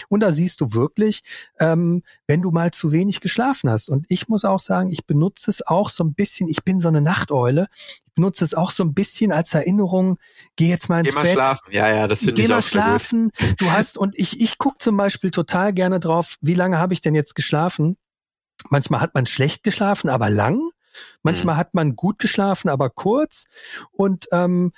[0.09, 1.24] Und da siehst du wirklich,
[1.59, 3.88] ähm, wenn du mal zu wenig geschlafen hast.
[3.88, 6.87] Und ich muss auch sagen, ich benutze es auch so ein bisschen, ich bin so
[6.87, 7.66] eine Nachteule.
[8.07, 10.18] Ich benutze es auch so ein bisschen als Erinnerung,
[10.55, 11.33] geh jetzt mal ins geh mal Bett.
[11.33, 13.33] schlafen, ja, ja, das finde ich auch mal schlafen.
[13.59, 17.00] Du hast, und ich, ich gucke zum Beispiel total gerne drauf, wie lange habe ich
[17.00, 17.96] denn jetzt geschlafen?
[18.70, 20.70] Manchmal hat man schlecht geschlafen, aber lang.
[21.22, 21.59] Manchmal mhm.
[21.59, 23.46] hat man gut geschlafen, aber kurz.
[23.92, 24.72] Und ähm,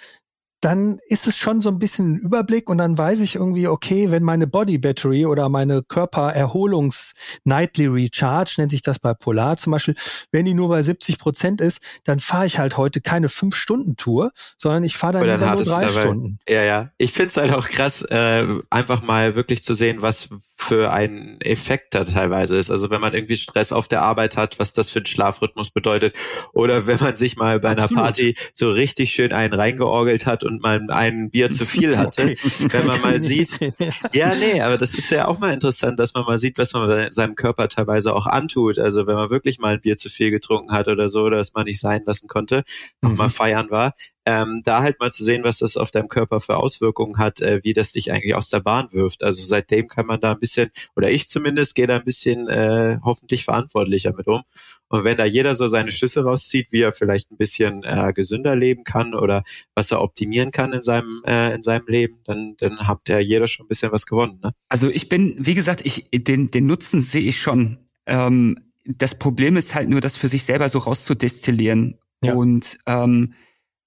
[0.64, 4.10] dann ist es schon so ein bisschen ein Überblick und dann weiß ich irgendwie, okay,
[4.10, 7.12] wenn meine Body Battery oder meine Körpererholungs
[7.44, 9.94] Nightly Recharge, nennt sich das bei Polar zum Beispiel,
[10.32, 13.96] wenn die nur bei 70 Prozent ist, dann fahre ich halt heute keine fünf Stunden
[13.96, 16.38] Tour, sondern ich fahre dann, dann nur drei Stunden.
[16.48, 16.90] Ja, ja.
[16.96, 21.94] Ich find's halt auch krass, äh, einfach mal wirklich zu sehen, was für ein Effekt
[21.94, 22.70] da teilweise ist.
[22.70, 26.16] Also wenn man irgendwie Stress auf der Arbeit hat, was das für einen Schlafrhythmus bedeutet.
[26.52, 28.04] Oder wenn man sich mal bei einer Absolut.
[28.04, 32.22] Party so richtig schön einen reingeorgelt hat und mal ein Bier zu viel hatte.
[32.22, 32.68] Okay.
[32.70, 33.58] Wenn man mal sieht,
[34.14, 36.88] ja, nee, aber das ist ja auch mal interessant, dass man mal sieht, was man
[36.88, 38.78] bei seinem Körper teilweise auch antut.
[38.78, 41.64] Also wenn man wirklich mal ein Bier zu viel getrunken hat oder so, dass man
[41.64, 42.64] nicht sein lassen konnte,
[43.02, 43.16] mhm.
[43.16, 43.94] mal feiern war,
[44.26, 47.60] ähm, da halt mal zu sehen, was das auf deinem Körper für Auswirkungen hat, äh,
[47.62, 49.22] wie das dich eigentlich aus der Bahn wirft.
[49.22, 52.98] Also seitdem kann man da ein bisschen, oder ich zumindest, gehe da ein bisschen äh,
[53.04, 54.42] hoffentlich verantwortlicher mit um.
[54.88, 58.54] Und wenn da jeder so seine Schlüsse rauszieht, wie er vielleicht ein bisschen äh, gesünder
[58.54, 59.42] leben kann oder
[59.74, 63.64] was er optimieren kann in seinem in seinem Leben, dann dann habt ja jeder schon
[63.64, 64.38] ein bisschen was gewonnen.
[64.42, 64.52] Ne?
[64.68, 67.78] Also ich bin, wie gesagt, ich den den Nutzen sehe ich schon.
[68.06, 71.98] Ähm, das Problem ist halt nur, das für sich selber so rauszudestillieren.
[72.22, 72.34] Ja.
[72.34, 73.36] Und ähm, äh,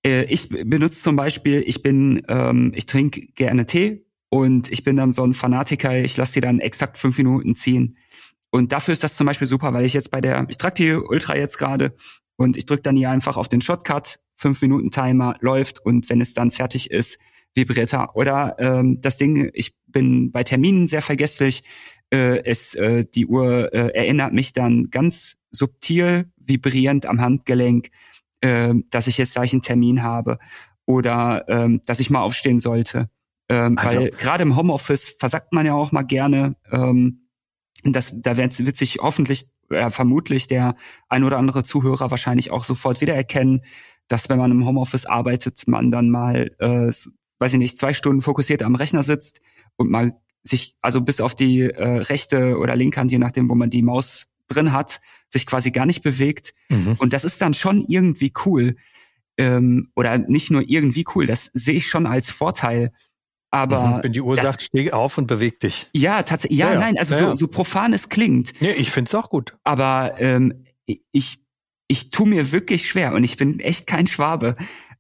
[0.04, 5.12] ich benutze zum Beispiel, ich bin, ähm, ich trinke gerne Tee und ich bin dann
[5.12, 7.98] so ein Fanatiker, ich lasse die dann exakt fünf Minuten ziehen.
[8.52, 10.94] Und dafür ist das zum Beispiel super, weil ich jetzt bei der, ich trage die
[10.94, 11.96] Ultra jetzt gerade
[12.38, 16.22] und ich drücke dann hier einfach auf den Shotcut, fünf Minuten Timer läuft und wenn
[16.22, 17.20] es dann fertig ist,
[17.56, 18.16] vibriert er.
[18.16, 21.64] Oder ähm, das Ding, ich bin bei Terminen sehr vergesslich.
[22.10, 27.90] Äh, es, äh, die Uhr äh, erinnert mich dann ganz subtil, vibrierend am Handgelenk
[28.42, 30.38] äh, dass ich jetzt gleich einen Termin habe
[30.86, 33.10] oder ähm, dass ich mal aufstehen sollte.
[33.50, 34.00] Ähm, also.
[34.00, 36.56] Weil gerade im Homeoffice versagt man ja auch mal gerne.
[36.72, 37.30] Ähm,
[37.84, 40.76] das, da wird, wird sich hoffentlich, äh, vermutlich der
[41.10, 43.62] ein oder andere Zuhörer wahrscheinlich auch sofort wiedererkennen,
[44.08, 46.92] dass wenn man im Homeoffice arbeitet, man dann mal, äh,
[47.40, 49.42] weiß ich nicht, zwei Stunden fokussiert am Rechner sitzt
[49.76, 53.56] und mal sich, also bis auf die äh, rechte oder linke Hand, je nachdem, wo
[53.56, 56.54] man die Maus drin hat, sich quasi gar nicht bewegt.
[56.70, 56.96] Mhm.
[56.98, 58.76] Und das ist dann schon irgendwie cool.
[59.38, 62.92] Ähm, oder nicht nur irgendwie cool, das sehe ich schon als Vorteil.
[63.52, 65.88] Aber mhm, wenn die Uhr das, sagt, steh auf und beweg dich.
[65.94, 66.60] Ja, tatsächlich.
[66.60, 68.54] Ja, ja, nein, also ja, so, so profan es klingt.
[68.62, 69.56] Nee, ich find's auch gut.
[69.64, 70.66] Aber ähm,
[71.12, 71.40] ich,
[71.88, 74.56] ich tu mir wirklich schwer und ich bin echt kein Schwabe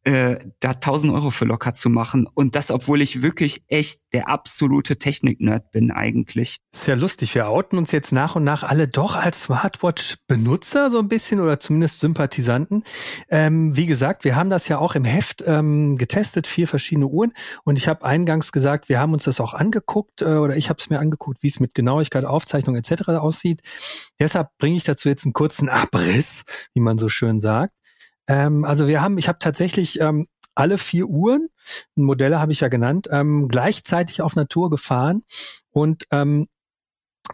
[0.07, 2.29] äh, da 1000 Euro für locker zu machen.
[2.33, 6.59] Und das, obwohl ich wirklich echt der absolute Technik-Nerd bin eigentlich.
[6.71, 7.35] Ist ja lustig.
[7.35, 11.59] Wir outen uns jetzt nach und nach alle doch als Smartwatch-Benutzer so ein bisschen oder
[11.59, 12.83] zumindest Sympathisanten.
[13.29, 17.33] Ähm, wie gesagt, wir haben das ja auch im Heft ähm, getestet, vier verschiedene Uhren.
[17.65, 20.77] Und ich habe eingangs gesagt, wir haben uns das auch angeguckt äh, oder ich habe
[20.79, 23.09] es mir angeguckt, wie es mit Genauigkeit, Aufzeichnung etc.
[23.09, 23.61] aussieht.
[24.21, 27.73] Deshalb bringe ich dazu jetzt einen kurzen Abriss, wie man so schön sagt.
[28.27, 31.47] Ähm, also wir haben, ich habe tatsächlich ähm, alle vier Uhren,
[31.95, 35.23] Modelle habe ich ja genannt, ähm, gleichzeitig auf Natur gefahren
[35.71, 36.47] und ähm,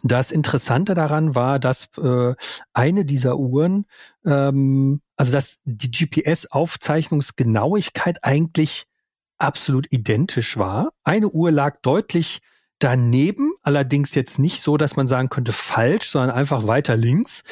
[0.02, 2.34] das Interessante daran war, dass äh,
[2.74, 3.86] eine dieser Uhren,
[4.26, 8.88] ähm, also dass die GPS-Aufzeichnungsgenauigkeit eigentlich
[9.38, 10.90] absolut identisch war.
[11.04, 12.42] Eine Uhr lag deutlich
[12.84, 17.44] daneben, allerdings jetzt nicht so, dass man sagen könnte falsch, sondern einfach weiter links.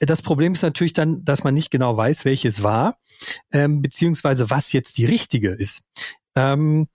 [0.00, 2.96] Das Problem ist natürlich dann, dass man nicht genau weiß, welches war,
[3.52, 5.82] ähm, beziehungsweise was jetzt die richtige ist.
[6.34, 6.88] Ähm,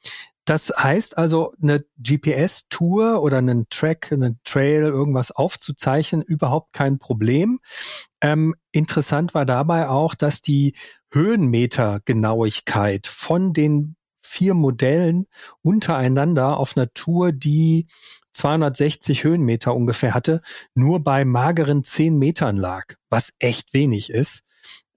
[0.43, 7.59] das heißt also, eine GPS-Tour oder einen Track, einen Trail, irgendwas aufzuzeichnen, überhaupt kein Problem.
[8.21, 10.75] Ähm, interessant war dabei auch, dass die
[11.11, 13.94] Höhenmetergenauigkeit von den
[14.25, 15.27] vier Modellen
[15.61, 17.87] untereinander auf einer Tour, die
[18.33, 20.41] 260 Höhenmeter ungefähr hatte,
[20.73, 24.43] nur bei mageren 10 Metern lag, was echt wenig ist.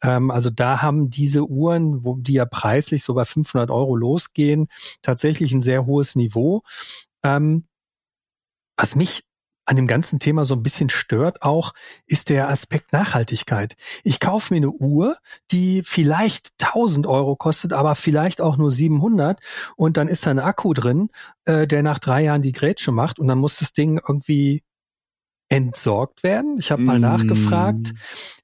[0.03, 4.68] Ähm, also da haben diese Uhren, wo die ja preislich so bei 500 Euro losgehen,
[5.03, 6.62] tatsächlich ein sehr hohes Niveau.
[7.22, 7.68] Ähm,
[8.76, 9.24] was mich
[9.68, 11.74] an dem ganzen Thema so ein bisschen stört auch,
[12.06, 13.74] ist der Aspekt Nachhaltigkeit.
[14.02, 15.18] Ich kaufe mir eine Uhr,
[15.50, 19.38] die vielleicht 1000 Euro kostet, aber vielleicht auch nur 700
[19.76, 21.10] und dann ist da ein Akku drin,
[21.44, 24.62] äh, der nach drei Jahren die Grätsche macht und dann muss das Ding irgendwie
[25.49, 26.57] entsorgt werden.
[26.59, 27.03] Ich habe mal mm.
[27.03, 27.94] nachgefragt.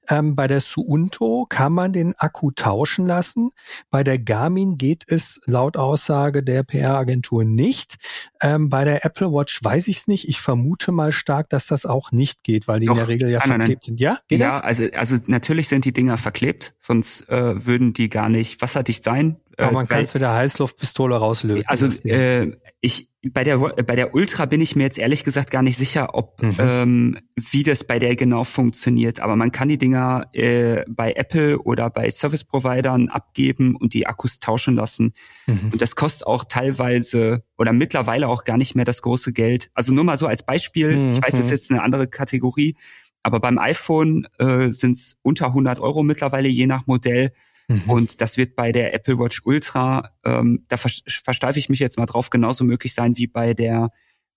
[0.09, 3.51] Ähm, bei der Suunto kann man den Akku tauschen lassen.
[3.89, 7.97] Bei der Garmin geht es laut Aussage der PR-Agentur nicht.
[8.41, 10.27] Ähm, bei der Apple Watch weiß ich es nicht.
[10.27, 13.29] Ich vermute mal stark, dass das auch nicht geht, weil die Doch, in der Regel
[13.29, 13.87] ja nein, verklebt nein.
[13.87, 13.99] sind.
[13.99, 14.61] Ja, geht ja, das?
[14.61, 19.37] also also natürlich sind die Dinger verklebt, sonst äh, würden die gar nicht wasserdicht sein.
[19.57, 21.63] Aber man äh, kann es mit der Heißluftpistole rauslösen.
[21.67, 22.51] Also äh,
[22.81, 26.13] ich bei der bei der Ultra bin ich mir jetzt ehrlich gesagt gar nicht sicher,
[26.13, 26.55] ob mhm.
[26.59, 29.19] ähm, wie das bei der genau funktioniert.
[29.19, 34.07] Aber man kann die Dinger äh, bei Apple oder bei Service Providern abgeben und die
[34.07, 35.13] Akkus tauschen lassen.
[35.47, 35.71] Mhm.
[35.73, 39.71] Und das kostet auch teilweise oder mittlerweile auch gar nicht mehr das große Geld.
[39.73, 40.95] Also nur mal so als Beispiel.
[40.95, 41.11] Mhm.
[41.13, 42.75] Ich weiß, das ist jetzt eine andere Kategorie,
[43.23, 47.31] aber beim iPhone äh, sind es unter 100 Euro mittlerweile je nach Modell.
[47.67, 47.89] Mhm.
[47.89, 52.05] Und das wird bei der Apple Watch Ultra, ähm, da versteife ich mich jetzt mal
[52.05, 53.91] drauf, genauso möglich sein wie bei der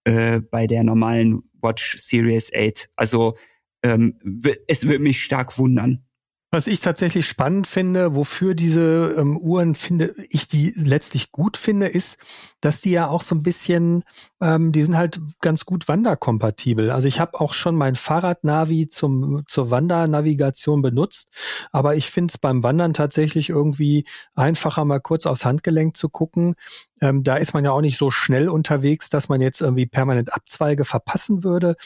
[0.05, 2.89] äh, bei der normalen Watch Series 8.
[2.97, 3.37] Also
[3.83, 4.19] ähm,
[4.67, 6.05] es würde mich stark wundern.
[6.51, 11.89] Was ich tatsächlich spannend finde, wofür diese ähm, Uhren finde, ich die letztlich gut finde,
[11.89, 12.19] ist,
[12.63, 14.03] dass die ja auch so ein bisschen,
[14.41, 16.91] ähm, die sind halt ganz gut wanderkompatibel.
[16.91, 21.29] Also ich habe auch schon mein Fahrradnavi zum zur Wandernavigation benutzt,
[21.71, 26.55] aber ich finde es beim Wandern tatsächlich irgendwie einfacher, mal kurz aufs Handgelenk zu gucken.
[27.03, 30.33] Ähm, da ist man ja auch nicht so schnell unterwegs, dass man jetzt irgendwie permanent
[30.33, 31.77] Abzweige verpassen würde.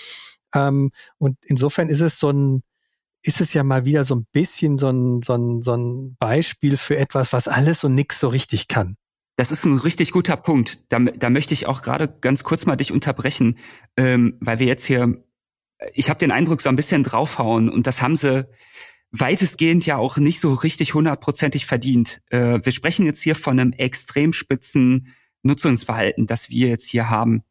[0.55, 2.63] Ähm, und insofern ist es so ein
[3.23, 6.77] ist es ja mal wieder so ein bisschen so ein, so ein, so ein Beispiel
[6.77, 8.97] für etwas, was alles und nix so richtig kann.
[9.37, 10.93] Das ist ein richtig guter Punkt.
[10.93, 13.59] Da, da möchte ich auch gerade ganz kurz mal dich unterbrechen,
[13.97, 15.25] ähm, weil wir jetzt hier,
[15.95, 18.47] ich habe den Eindruck, so ein bisschen draufhauen und das haben sie
[19.11, 22.21] weitestgehend ja auch nicht so richtig hundertprozentig verdient.
[22.31, 27.43] Äh, wir sprechen jetzt hier von einem extrem spitzen Nutzungsverhalten, das wir jetzt hier haben.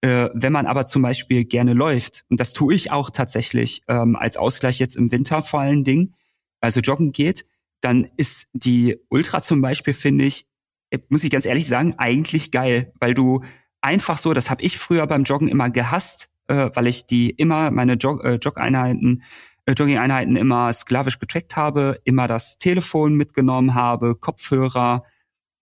[0.00, 4.14] Äh, wenn man aber zum Beispiel gerne läuft, und das tue ich auch tatsächlich ähm,
[4.14, 6.14] als Ausgleich jetzt im Winter vor allen Dingen,
[6.60, 7.46] also joggen geht,
[7.80, 10.46] dann ist die Ultra zum Beispiel, finde ich,
[10.90, 13.42] äh, muss ich ganz ehrlich sagen, eigentlich geil, weil du
[13.80, 17.70] einfach so, das habe ich früher beim Joggen immer gehasst, äh, weil ich die immer,
[17.70, 19.22] meine Jog, äh, Jog-Einheiten,
[19.66, 25.04] äh, Jogging-Einheiten immer sklavisch getrackt habe, immer das Telefon mitgenommen habe, Kopfhörer.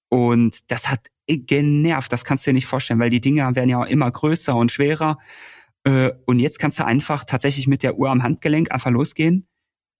[0.08, 3.84] Und das hat genervt, das kannst du dir nicht vorstellen, weil die Dinger werden ja
[3.84, 5.18] immer größer und schwerer.
[5.84, 9.48] Äh, und jetzt kannst du einfach tatsächlich mit der Uhr am Handgelenk einfach losgehen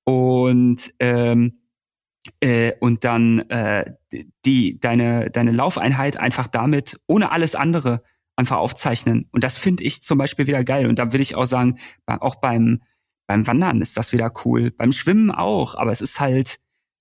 [0.05, 1.61] und ähm,
[2.41, 3.93] äh, und dann äh,
[4.45, 8.03] die deine deine Laufeinheit einfach damit ohne alles andere
[8.37, 9.29] einfach aufzeichnen.
[9.33, 10.87] Und das finde ich zum Beispiel wieder geil.
[10.87, 12.83] Und da würde ich auch sagen, auch beim
[13.27, 15.75] beim Wandern ist das wieder cool, beim Schwimmen auch.
[15.75, 16.59] Aber es ist halt,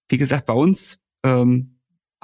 [0.09, 1.74] wie gesagt, bei uns ähm,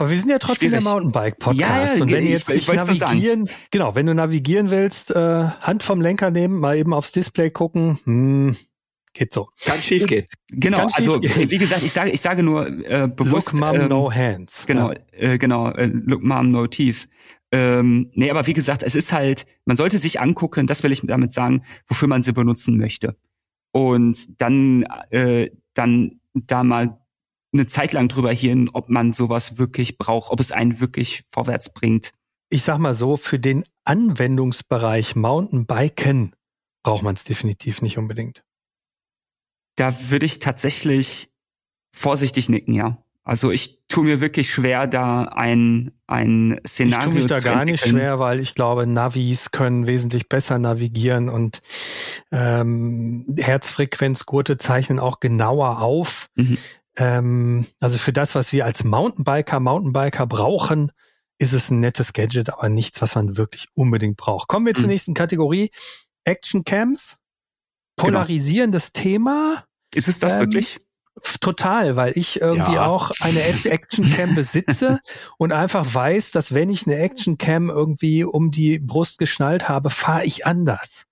[0.01, 0.83] aber wir sind ja trotzdem Schwierig.
[0.83, 1.97] der Mountainbike-Podcast.
[1.97, 6.01] Ja, und wenn jetzt ich, ich navigieren, genau, wenn du navigieren willst, äh, Hand vom
[6.01, 8.57] Lenker nehmen, mal eben aufs Display gucken, hm,
[9.13, 9.49] geht so.
[9.63, 10.25] Kann schief gehen.
[10.49, 13.51] Genau, Kann also wie gesagt, ich sage, ich sage nur äh, bewusst.
[13.51, 14.65] Look mom, ähm, no hands.
[14.65, 14.97] Genau, ja.
[15.11, 17.07] äh, genau, äh, look mom, no teeth.
[17.51, 21.01] Ähm, nee, aber wie gesagt, es ist halt, man sollte sich angucken, das will ich
[21.03, 23.15] damit sagen, wofür man sie benutzen möchte.
[23.71, 27.00] Und dann, äh, dann da mal
[27.53, 31.73] eine Zeit lang drüber hin, ob man sowas wirklich braucht, ob es einen wirklich vorwärts
[31.73, 32.11] bringt.
[32.49, 36.35] Ich sag mal so, für den Anwendungsbereich Mountainbiken
[36.83, 38.43] braucht man es definitiv nicht unbedingt.
[39.75, 41.29] Da würde ich tatsächlich
[41.93, 43.03] vorsichtig nicken, ja.
[43.23, 47.65] Also ich tue mir wirklich schwer, da ein, ein Szenario Ich tue mich da gar
[47.65, 51.61] nicht schwer, weil ich glaube, Navis können wesentlich besser navigieren und
[52.31, 56.29] ähm, Herzfrequenzgurte zeichnen auch genauer auf.
[56.35, 56.57] Mhm.
[57.01, 60.91] Ähm, also für das, was wir als Mountainbiker, Mountainbiker brauchen,
[61.39, 64.47] ist es ein nettes Gadget, aber nichts, was man wirklich unbedingt braucht.
[64.47, 64.91] Kommen wir zur mhm.
[64.91, 65.71] nächsten Kategorie.
[66.25, 67.17] Action Cams.
[67.97, 68.19] Genau.
[68.19, 69.03] Polarisierendes genau.
[69.03, 69.63] Thema.
[69.95, 70.79] Ist es das ähm, wirklich?
[71.41, 72.85] Total, weil ich irgendwie ja.
[72.85, 74.99] auch eine Action Cam besitze
[75.37, 79.89] und einfach weiß, dass wenn ich eine Action Cam irgendwie um die Brust geschnallt habe,
[79.89, 81.05] fahre ich anders.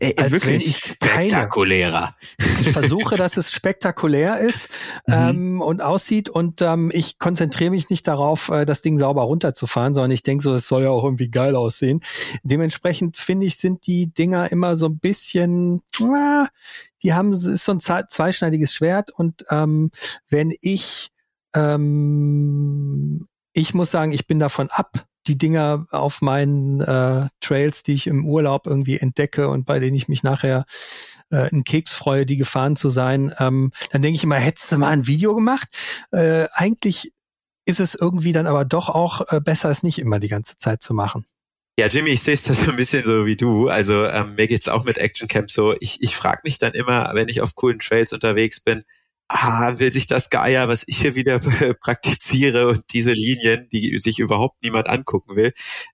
[0.00, 2.14] Äh, als wirklich spektakulärer.
[2.60, 4.68] Ich versuche, dass es spektakulär ist
[5.06, 5.14] mhm.
[5.14, 9.94] ähm, und aussieht und ähm, ich konzentriere mich nicht darauf, äh, das Ding sauber runterzufahren,
[9.94, 12.02] sondern ich denke so, es soll ja auch irgendwie geil aussehen.
[12.42, 16.44] Dementsprechend finde ich, sind die Dinger immer so ein bisschen, äh,
[17.02, 19.90] die haben, es ist so ein zweischneidiges Schwert und ähm,
[20.28, 21.10] wenn ich
[21.54, 27.94] ähm, ich muss sagen, ich bin davon ab, die Dinger auf meinen äh, Trails, die
[27.94, 30.64] ich im Urlaub irgendwie entdecke und bei denen ich mich nachher
[31.30, 34.78] äh, einen Keks freue, die gefahren zu sein, ähm, dann denke ich immer, hättest du
[34.78, 35.68] mal ein Video gemacht?
[36.10, 37.12] Äh, eigentlich
[37.66, 40.82] ist es irgendwie dann aber doch auch äh, besser, es nicht immer die ganze Zeit
[40.82, 41.26] zu machen.
[41.78, 43.68] Ja, Jimmy, ich sehe es das so ein bisschen so wie du.
[43.68, 45.76] Also ähm, mir geht's auch mit Action Camp so.
[45.80, 48.84] Ich, ich frage mich dann immer, wenn ich auf coolen Trails unterwegs bin,
[49.28, 51.38] ah, will sich das Geier, was ich hier wieder
[51.80, 55.52] praktiziere und diese Linien, die sich überhaupt niemand angucken will,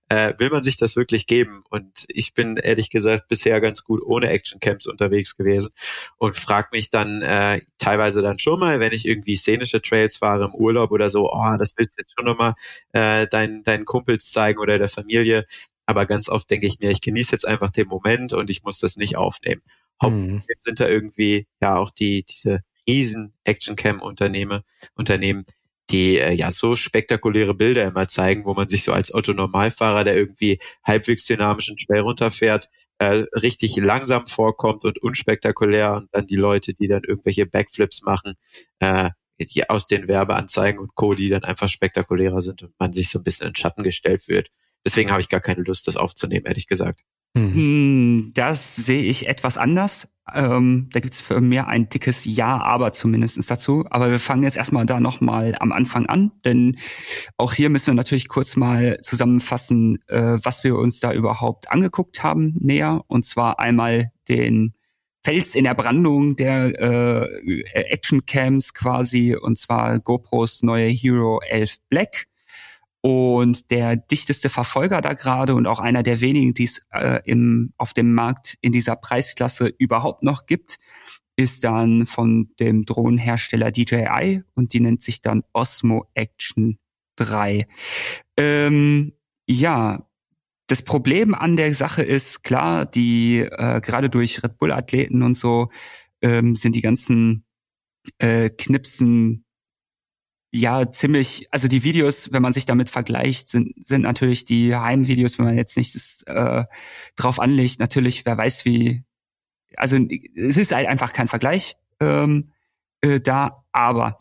[0.09, 1.65] äh, will man sich das wirklich geben?
[1.69, 5.71] Und ich bin ehrlich gesagt bisher ganz gut ohne Actioncamps unterwegs gewesen
[6.17, 10.45] und frag mich dann äh, teilweise dann schon mal, wenn ich irgendwie szenische Trails fahre
[10.45, 12.55] im Urlaub oder so, oh, das willst du jetzt schon nochmal
[12.93, 15.45] äh, deinen, deinen Kumpels zeigen oder der Familie.
[15.87, 18.79] Aber ganz oft denke ich mir, ich genieße jetzt einfach den Moment und ich muss
[18.79, 19.63] das nicht aufnehmen.
[20.01, 20.61] Hauptsächlich mhm.
[20.61, 24.63] sind da irgendwie ja auch die diese riesen Action-Cam-Unternehmen,
[24.95, 25.45] Unternehmen,
[25.91, 30.17] die äh, ja so spektakuläre Bilder immer zeigen, wo man sich so als Otto-Normalfahrer, der
[30.17, 36.37] irgendwie halbwegs dynamisch und schnell runterfährt, äh, richtig langsam vorkommt und unspektakulär und dann die
[36.37, 38.35] Leute, die dann irgendwelche Backflips machen,
[38.79, 43.11] äh, die aus den Werbeanzeigen und Co., die dann einfach spektakulärer sind und man sich
[43.11, 44.49] so ein bisschen in Schatten gestellt wird.
[44.87, 47.01] Deswegen habe ich gar keine Lust, das aufzunehmen, ehrlich gesagt.
[47.35, 47.55] Mhm.
[47.55, 50.09] Hm, das sehe ich etwas anders.
[50.33, 53.85] Ähm, da gibt's für mehr ein dickes Ja, aber zumindestens dazu.
[53.91, 56.79] Aber wir fangen jetzt erstmal da nochmal am Anfang an, denn
[57.37, 62.23] auch hier müssen wir natürlich kurz mal zusammenfassen, äh, was wir uns da überhaupt angeguckt
[62.23, 63.03] haben näher.
[63.07, 64.75] Und zwar einmal den
[65.25, 72.27] Fels in der Brandung der äh, Action-Cams quasi, und zwar GoPros neue Hero 11 Black
[73.05, 77.75] und der dichteste Verfolger da gerade und auch einer der wenigen, die es äh, im,
[77.77, 80.79] auf dem Markt in dieser Preisklasse überhaupt noch gibt,
[81.37, 86.79] ist dann von dem Drohnenhersteller DJI und die nennt sich dann Osmo Action
[87.17, 87.67] 3.
[88.39, 89.13] Ähm,
[89.47, 90.09] ja,
[90.67, 95.35] das Problem an der Sache ist klar, die äh, gerade durch Red Bull Athleten und
[95.35, 95.69] so
[96.23, 97.45] ähm, sind die ganzen
[98.17, 99.44] äh, Knipsen
[100.55, 105.37] ja ziemlich, also die Videos, wenn man sich damit vergleicht, sind, sind natürlich die Heimvideos,
[105.39, 106.65] wenn man jetzt nicht das, äh,
[107.17, 109.03] drauf anlegt, natürlich, wer weiß wie,
[109.77, 109.99] also
[110.37, 112.53] es ist halt einfach kein Vergleich ähm,
[113.01, 114.19] äh, da, aber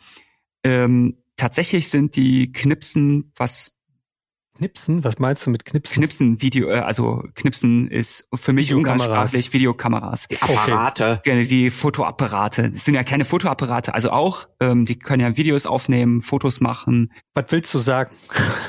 [0.63, 3.77] ähm, tatsächlich sind die Knipsen, was
[4.55, 5.03] Knipsen?
[5.03, 5.95] Was meinst du mit Knipsen?
[5.95, 10.27] Knipsen, Video, äh, also Knipsen ist für mich umgangssprachlich Videokameras.
[10.27, 11.19] Die Apparate.
[11.19, 11.45] Okay.
[11.47, 12.69] Die Fotoapparate.
[12.71, 17.11] Das sind ja keine Fotoapparate, also auch, ähm, die können ja Videos aufnehmen, Fotos machen.
[17.33, 18.13] Was willst du sagen?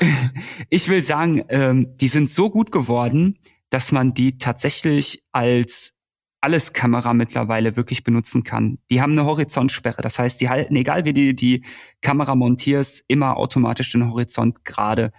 [0.69, 3.37] ich will sagen, ähm, die sind so gut geworden,
[3.69, 5.95] dass man die tatsächlich als
[6.45, 8.77] alles Kamera mittlerweile wirklich benutzen kann.
[8.91, 10.03] Die haben eine Horizontsperre.
[10.03, 11.65] Das heißt, die halten, egal wie du die
[12.01, 15.11] Kamera montierst, immer automatisch den Horizont gerade.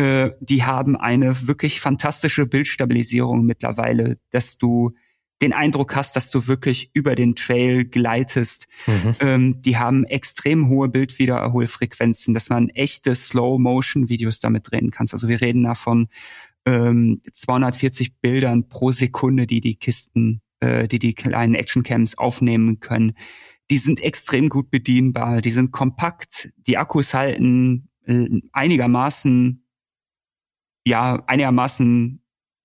[0.00, 4.92] Äh, die haben eine wirklich fantastische Bildstabilisierung mittlerweile, dass du
[5.42, 8.66] den Eindruck hast, dass du wirklich über den Trail gleitest.
[8.86, 9.14] Mhm.
[9.20, 15.14] Ähm, die haben extrem hohe Bildwiedererholfrequenzen, dass man echte Slow-Motion-Videos damit drehen kannst.
[15.14, 16.08] Also wir reden davon
[16.66, 23.14] ähm, 240 Bildern pro Sekunde, die die Kisten äh, die die kleinen Actioncams aufnehmen können.
[23.70, 29.64] Die sind extrem gut bedienbar, die sind kompakt, die Akkus halten äh, einigermaßen,
[30.86, 32.22] ja, einigermaßen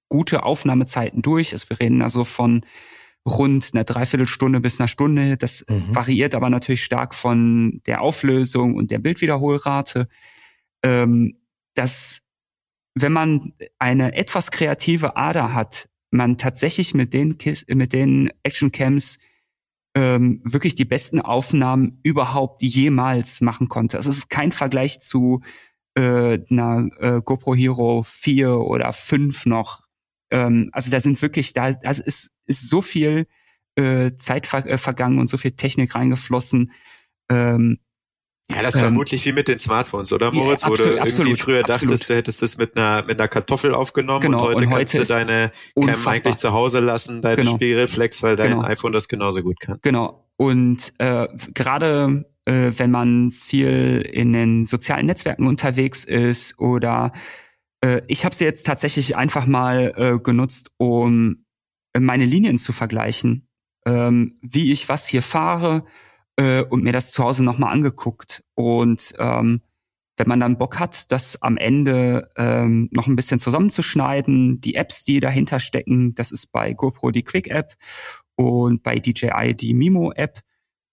[0.10, 1.54] gute Aufnahmezeiten durch.
[1.54, 2.66] Also wir reden also von
[3.28, 5.38] rund einer Dreiviertelstunde bis einer Stunde.
[5.38, 5.96] Das mhm.
[5.96, 10.08] variiert aber natürlich stark von der Auflösung und der Bildwiederholrate.
[10.84, 11.40] Ähm,
[11.74, 12.22] dass
[12.94, 19.20] wenn man eine etwas kreative Ader hat, man tatsächlich mit den, Kis mit den Actioncams
[19.96, 23.98] ähm, wirklich die besten Aufnahmen überhaupt jemals machen konnte.
[23.98, 25.42] Also es ist kein Vergleich zu
[25.96, 29.82] äh, einer äh, GoPro Hero 4 oder 5 noch.
[30.32, 33.28] Ähm, also da sind wirklich, da also ist, ist so viel
[33.76, 36.72] äh, Zeit ver äh, vergangen und so viel Technik reingeflossen.
[37.30, 37.80] Ähm,
[38.52, 40.62] ja, das ist ähm, vermutlich wie mit den Smartphones, oder Moritz?
[40.62, 42.10] Ja, absolut, wo du irgendwie absolut, früher dachtest, absolut.
[42.10, 45.10] du hättest es mit einer, mit einer Kartoffel aufgenommen genau, und heute, und heute kannst
[45.10, 47.56] du deine Cam eigentlich zu Hause lassen, deine genau.
[47.56, 48.64] Spiegelreflex, weil dein genau.
[48.64, 49.80] iPhone das genauso gut kann.
[49.82, 50.28] Genau.
[50.38, 57.12] Und äh, gerade äh, wenn man viel in den sozialen Netzwerken unterwegs ist oder
[57.82, 61.46] äh, ich habe sie jetzt tatsächlich einfach mal äh, genutzt, um
[61.98, 63.48] meine Linien zu vergleichen,
[63.86, 65.86] ähm, wie ich was hier fahre,
[66.38, 68.44] äh, und mir das zu Hause nochmal angeguckt.
[68.56, 69.62] Und ähm,
[70.18, 75.04] wenn man dann Bock hat, das am Ende ähm, noch ein bisschen zusammenzuschneiden, die Apps,
[75.04, 77.76] die dahinter stecken, das ist bei GoPro die Quick App
[78.36, 80.40] und bei DJI die Mimo App,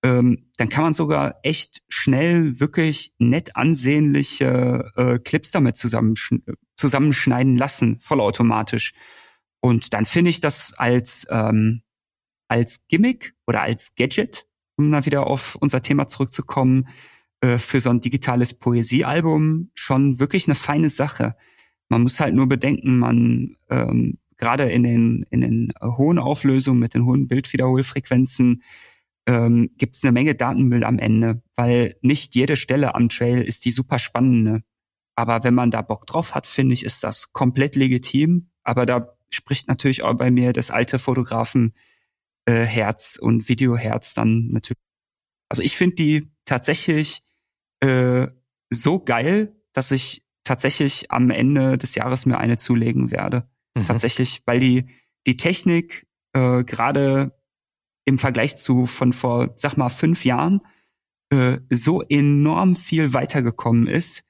[0.03, 6.35] ähm, dann kann man sogar echt schnell wirklich nett ansehnliche äh, Clips damit zusammensch
[6.77, 8.93] zusammenschneiden lassen, vollautomatisch.
[9.61, 11.83] Und dann finde ich das als ähm,
[12.49, 14.47] als Gimmick oder als Gadget
[14.77, 16.89] um dann wieder auf unser Thema zurückzukommen,
[17.41, 21.37] äh, für so ein digitales Poesiealbum schon wirklich eine feine Sache.
[21.89, 26.95] Man muss halt nur bedenken, man ähm, gerade in den, in den hohen Auflösungen mit
[26.95, 28.63] den hohen Bildwiederholfrequenzen
[29.27, 33.65] ähm, gibt es eine Menge Datenmüll am Ende, weil nicht jede Stelle am Trail ist
[33.65, 34.63] die super spannende.
[35.15, 38.51] Aber wenn man da Bock drauf hat, finde ich, ist das komplett legitim.
[38.63, 41.75] Aber da spricht natürlich auch bei mir das alte Fotografen
[42.47, 44.83] äh, Herz und Videoherz dann natürlich.
[45.49, 47.23] Also ich finde die tatsächlich
[47.81, 48.29] äh,
[48.71, 53.49] so geil, dass ich tatsächlich am Ende des Jahres mir eine zulegen werde.
[53.77, 53.87] Mhm.
[53.87, 54.87] Tatsächlich, weil die
[55.27, 57.33] die Technik äh, gerade
[58.05, 60.61] im Vergleich zu von vor, sag mal, fünf Jahren
[61.31, 64.25] äh, so enorm viel weitergekommen ist,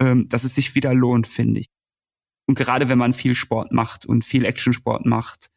[0.00, 1.66] ähm, dass es sich wieder lohnt, finde ich.
[2.46, 5.50] Und gerade wenn man viel Sport macht und viel Actionsport macht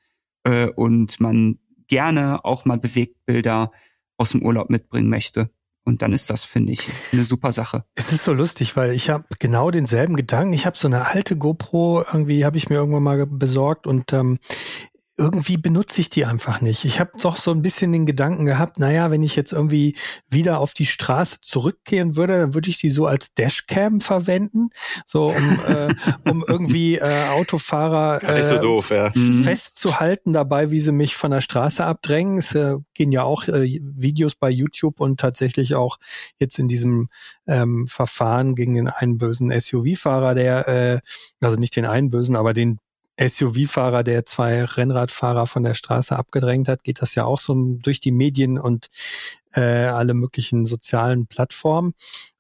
[0.44, 3.72] äh, und man gerne auch mal Bewegtbilder
[4.18, 5.50] aus dem Urlaub mitbringen möchte.
[5.86, 7.84] Und dann ist das, finde ich, eine super Sache.
[7.96, 10.54] Es ist so lustig, weil ich habe genau denselben Gedanken.
[10.54, 14.38] Ich habe so eine alte GoPro, irgendwie habe ich mir irgendwann mal besorgt und ähm,
[15.20, 16.86] irgendwie benutze ich die einfach nicht.
[16.86, 19.98] Ich habe doch so ein bisschen den Gedanken gehabt, naja, wenn ich jetzt irgendwie
[20.30, 24.70] wieder auf die Straße zurückkehren würde, dann würde ich die so als Dashcam verwenden,
[25.06, 25.94] so um, äh,
[26.30, 29.12] um irgendwie äh, Autofahrer äh, so doof, ja.
[29.14, 29.44] Mhm.
[29.44, 32.38] festzuhalten dabei, wie sie mich von der Straße abdrängen.
[32.38, 35.98] Es äh, gehen ja auch äh, Videos bei YouTube und tatsächlich auch
[36.40, 37.10] jetzt in diesem
[37.46, 41.00] ähm, Verfahren gegen den einen bösen SUV-Fahrer, der, äh,
[41.42, 42.80] also nicht den einen bösen, aber den
[43.20, 48.00] SUV-Fahrer, der zwei Rennradfahrer von der Straße abgedrängt hat, geht das ja auch so durch
[48.00, 48.88] die Medien und
[49.54, 51.94] äh, alle möglichen sozialen Plattformen.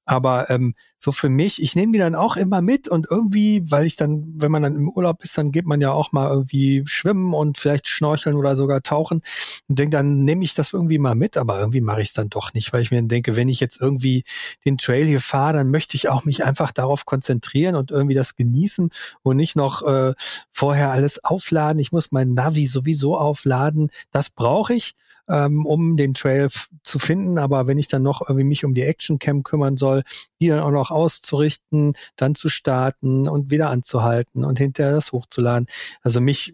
[0.10, 3.86] Aber ähm, so für mich, ich nehme die dann auch immer mit und irgendwie, weil
[3.86, 6.82] ich dann, wenn man dann im Urlaub ist, dann geht man ja auch mal irgendwie
[6.88, 9.22] schwimmen und vielleicht schnorcheln oder sogar tauchen
[9.68, 12.32] und denke, dann nehme ich das irgendwie mal mit, aber irgendwie mache ich es dann
[12.32, 14.24] doch nicht, weil ich mir dann denke, wenn ich jetzt irgendwie
[14.66, 18.36] den Trail hier fahre, dann möchte ich auch mich einfach darauf konzentrieren und irgendwie das
[18.36, 18.90] genießen
[19.22, 20.16] und nicht noch äh,
[20.52, 21.78] vorher alles aufladen.
[21.78, 23.92] Ich muss mein Navi sowieso aufladen.
[24.10, 24.96] Das brauche ich
[25.30, 26.50] ähm, um den Trail
[26.84, 27.38] zu finden.
[27.38, 30.04] Aber wenn ich dann noch irgendwie mich um die Action Cam kümmern soll,
[30.42, 35.68] die dann auch noch auszurichten, dann zu starten und wieder anzuhalten und hinterher das hochzuladen.
[36.02, 36.54] Also mich,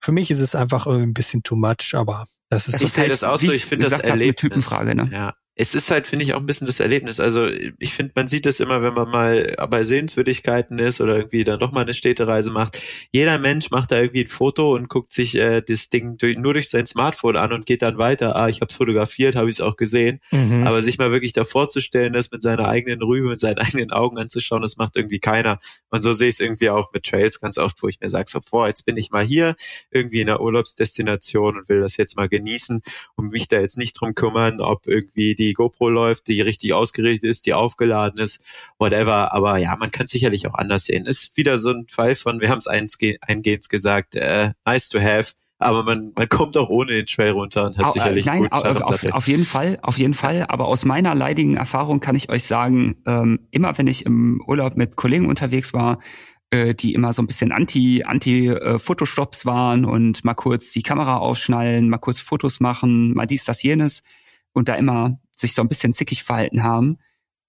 [0.00, 3.08] für mich ist es einfach irgendwie ein bisschen too much, aber das ist ich sehe
[3.08, 3.52] das auch so.
[3.52, 4.40] Ich finde das Erlebnis.
[4.40, 5.10] Typenfrage, ne?
[5.12, 7.18] Ja es ist halt, finde ich, auch ein bisschen das Erlebnis.
[7.18, 11.42] Also ich finde, man sieht das immer, wenn man mal bei Sehenswürdigkeiten ist oder irgendwie
[11.42, 12.80] dann doch mal eine Städtereise macht.
[13.10, 16.52] Jeder Mensch macht da irgendwie ein Foto und guckt sich äh, das Ding durch, nur
[16.52, 18.36] durch sein Smartphone an und geht dann weiter.
[18.36, 20.20] Ah, ich habe es fotografiert, habe ich es auch gesehen.
[20.30, 20.64] Mhm.
[20.64, 23.90] Aber sich mal wirklich davor zu stellen, das mit seiner eigenen Rübe, mit seinen eigenen
[23.90, 25.58] Augen anzuschauen, das macht irgendwie keiner.
[25.90, 28.30] Und so sehe ich es irgendwie auch mit Trails ganz oft, wo ich mir sage,
[28.30, 29.56] so vor, jetzt bin ich mal hier
[29.90, 32.80] irgendwie in einer Urlaubsdestination und will das jetzt mal genießen
[33.16, 36.72] und mich da jetzt nicht drum kümmern, ob irgendwie die die GoPro läuft, die richtig
[36.72, 38.42] ausgerichtet ist, die aufgeladen ist,
[38.78, 39.32] whatever.
[39.32, 41.06] Aber ja, man kann sicherlich auch anders sehen.
[41.06, 45.34] Ist wieder so ein Fall von, wir haben es eingehend gesagt, äh, nice to have.
[45.60, 48.52] Aber man, man kommt auch ohne den Trail runter und hat au, sicherlich äh, nein,
[48.52, 50.46] auf, auf, auf, jeden Fall, auf jeden Fall.
[50.48, 54.76] Aber aus meiner leidigen Erfahrung kann ich euch sagen, ähm, immer wenn ich im Urlaub
[54.76, 55.98] mit Kollegen unterwegs war,
[56.50, 60.82] äh, die immer so ein bisschen anti anti äh, Fotostops waren und mal kurz die
[60.82, 64.02] Kamera aufschnallen, mal kurz Fotos machen, mal dies das jenes
[64.52, 66.98] und da immer sich so ein bisschen zickig verhalten haben.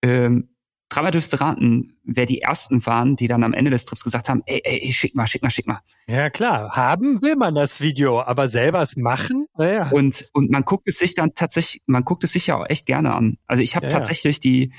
[0.03, 0.55] Ähm,
[0.89, 4.41] dreimal dürfte raten, wer die ersten waren, die dann am Ende des Trips gesagt haben,
[4.45, 5.81] ey, ey, schick mal, schick mal, schick mal.
[6.07, 9.45] Ja klar, haben will man das Video, aber selber es machen?
[9.57, 9.89] Ja.
[9.89, 12.85] Und, und man guckt es sich dann tatsächlich, man guckt es sich ja auch echt
[12.85, 13.37] gerne an.
[13.45, 14.73] Also ich habe ja, tatsächlich die,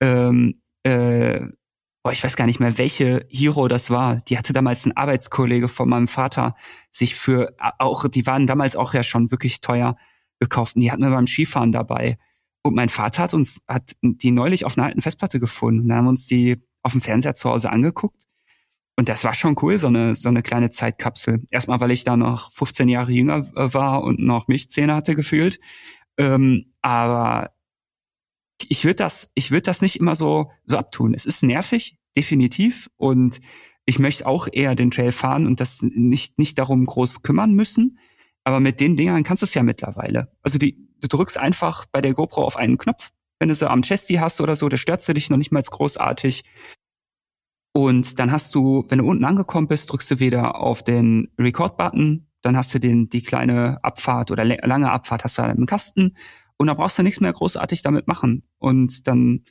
[0.00, 1.46] ähm, äh,
[2.02, 4.16] boah, ich weiß gar nicht mehr, welche Hero das war.
[4.22, 6.56] Die hatte damals ein Arbeitskollege von meinem Vater
[6.90, 9.96] sich für, auch, die waren damals auch ja schon wirklich teuer
[10.40, 12.18] gekauft und die hatten wir beim Skifahren dabei.
[12.62, 15.82] Und mein Vater hat uns, hat die neulich auf einer alten Festplatte gefunden.
[15.82, 18.26] Und dann haben wir uns die auf dem Fernseher zu Hause angeguckt.
[18.96, 21.44] Und das war schon cool, so eine, so eine kleine Zeitkapsel.
[21.50, 25.60] Erstmal, weil ich da noch 15 Jahre jünger äh, war und noch Milchzähne hatte gefühlt.
[26.18, 27.52] Ähm, aber
[28.68, 31.14] ich würde das, ich würde das nicht immer so, so abtun.
[31.14, 32.90] Es ist nervig, definitiv.
[32.96, 33.40] Und
[33.86, 37.98] ich möchte auch eher den Trail fahren und das nicht, nicht darum groß kümmern müssen.
[38.44, 40.32] Aber mit den Dingern kannst du es ja mittlerweile.
[40.42, 43.82] Also die, du drückst einfach bei der GoPro auf einen Knopf, wenn du sie am
[43.82, 46.44] Chesty hast oder so, da stört sie dich noch nicht mal großartig.
[47.74, 52.28] Und dann hast du, wenn du unten angekommen bist, drückst du wieder auf den Record-Button,
[52.42, 56.16] dann hast du den, die kleine Abfahrt oder lange Abfahrt hast du im Kasten
[56.56, 58.44] und dann brauchst du nichts mehr großartig damit machen.
[58.58, 59.44] Und dann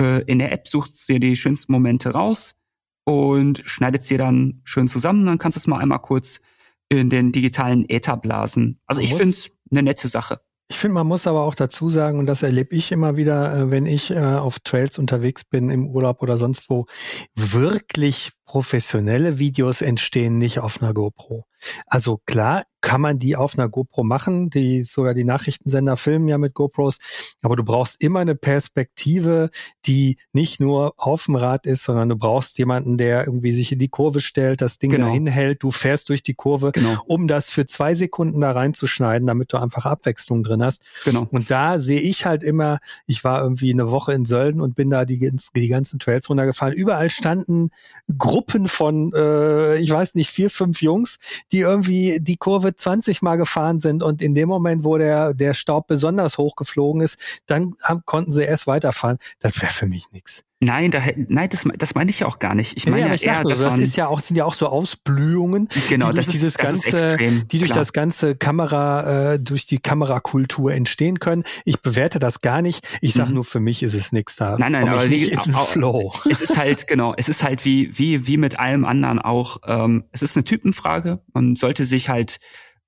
[0.00, 2.56] äh, in der App suchst du dir die schönsten Momente raus
[3.04, 5.26] und schneidet sie dann schön zusammen.
[5.26, 6.40] Dann kannst du es mal einmal kurz
[6.88, 8.80] in den digitalen Äther blasen.
[8.86, 10.40] Also ich finde es eine nette Sache.
[10.68, 13.70] Ich finde, man muss aber auch dazu sagen, und das erlebe ich immer wieder, äh,
[13.70, 16.86] wenn ich äh, auf Trails unterwegs bin, im Urlaub oder sonst wo,
[17.34, 21.44] wirklich professionelle Videos entstehen nicht auf einer GoPro.
[21.86, 26.36] Also klar, kann man die auf einer GoPro machen, die sogar die Nachrichtensender filmen ja
[26.36, 26.98] mit GoPros,
[27.40, 29.48] aber du brauchst immer eine Perspektive,
[29.86, 33.78] die nicht nur auf dem Rad ist, sondern du brauchst jemanden, der irgendwie sich in
[33.78, 35.06] die Kurve stellt, das Ding genau.
[35.06, 37.00] dahin hält, du fährst durch die Kurve, genau.
[37.06, 40.82] um das für zwei Sekunden da reinzuschneiden, damit du einfach Abwechslung drin hast.
[41.06, 41.26] Genau.
[41.30, 44.90] Und da sehe ich halt immer, ich war irgendwie eine Woche in Sölden und bin
[44.90, 46.74] da die, die ganzen Trails runtergefahren.
[46.74, 47.70] Überall standen
[48.18, 51.16] Gruppen von, äh, ich weiß nicht, vier, fünf Jungs,
[51.54, 55.54] die irgendwie die Kurve 20 Mal gefahren sind und in dem Moment, wo der, der
[55.54, 59.18] Staub besonders hoch geflogen ist, dann haben, konnten sie erst weiterfahren.
[59.38, 60.44] Das wäre für mich nichts.
[60.64, 62.76] Nein, da, nein, das, das meine ich ja auch gar nicht.
[62.76, 64.68] Ich meine ja, ja, ich eher, sag, das ist ja auch, sind ja auch so
[64.68, 67.78] Ausblühungen, genau, die durch das dieses ist, das ganze, die durch klar.
[67.78, 71.44] das ganze Kamera, äh, durch die Kamerakultur entstehen können.
[71.66, 72.86] Ich bewerte das gar nicht.
[73.02, 73.34] Ich sag mhm.
[73.34, 74.56] nur, für mich ist es nichts da.
[74.58, 75.36] Nein, nein, aber wie,
[75.66, 76.12] Flow.
[76.30, 79.58] Es ist halt genau, es ist halt wie wie wie mit allem anderen auch.
[79.66, 81.20] Ähm, es ist eine Typenfrage.
[81.34, 82.38] Man sollte sich halt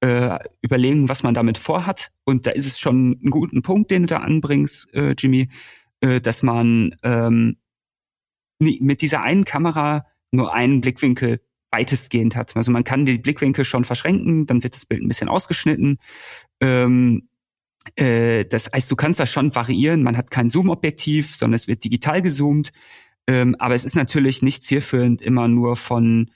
[0.01, 2.11] äh, überlegen, was man damit vorhat.
[2.24, 5.49] Und da ist es schon ein guter Punkt, den du da anbringst, äh, Jimmy,
[6.01, 7.57] äh, dass man ähm,
[8.59, 11.40] mit dieser einen Kamera nur einen Blickwinkel
[11.70, 12.57] weitestgehend hat.
[12.57, 15.98] Also man kann die Blickwinkel schon verschränken, dann wird das Bild ein bisschen ausgeschnitten.
[16.61, 17.28] Ähm,
[17.96, 20.02] äh, das heißt, du kannst das schon variieren.
[20.02, 22.72] Man hat kein Zoom-Objektiv, sondern es wird digital gezoomt.
[23.28, 26.30] Ähm, aber es ist natürlich nicht zielführend, immer nur von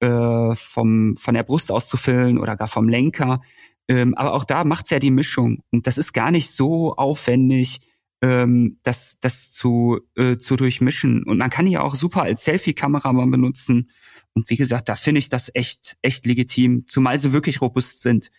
[0.00, 3.40] äh, vom von der Brust auszufüllen oder gar vom Lenker.
[3.88, 7.80] Ähm, aber auch da macht's ja die Mischung und das ist gar nicht so aufwendig,
[8.22, 11.22] ähm, das das zu äh, zu durchmischen.
[11.24, 13.90] Und man kann ja auch super als Selfie-Kamera mal benutzen.
[14.34, 18.30] Und wie gesagt, da finde ich das echt echt legitim, zumal sie wirklich robust sind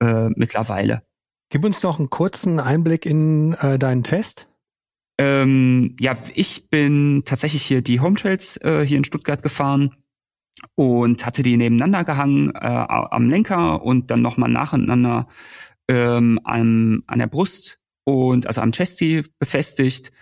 [0.00, 1.02] äh, mittlerweile.
[1.50, 4.48] Gib uns noch einen kurzen Einblick in äh, deinen Test.
[5.18, 9.94] Ähm, ja, ich bin tatsächlich hier die Home Trails äh, hier in Stuttgart gefahren
[10.74, 15.28] und hatte die nebeneinander gehangen äh, am Lenker und dann nochmal nacheinander
[15.88, 20.12] ähm, an, an der Brust und also am Chesty befestigt.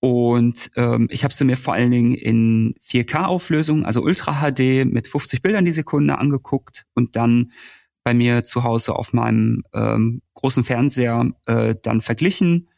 [0.00, 5.06] Und ähm, ich habe sie mir vor allen Dingen in 4K-Auflösung, also Ultra HD mit
[5.06, 7.52] 50 Bildern die Sekunde angeguckt und dann
[8.02, 12.68] bei mir zu Hause auf meinem ähm, großen Fernseher äh, dann verglichen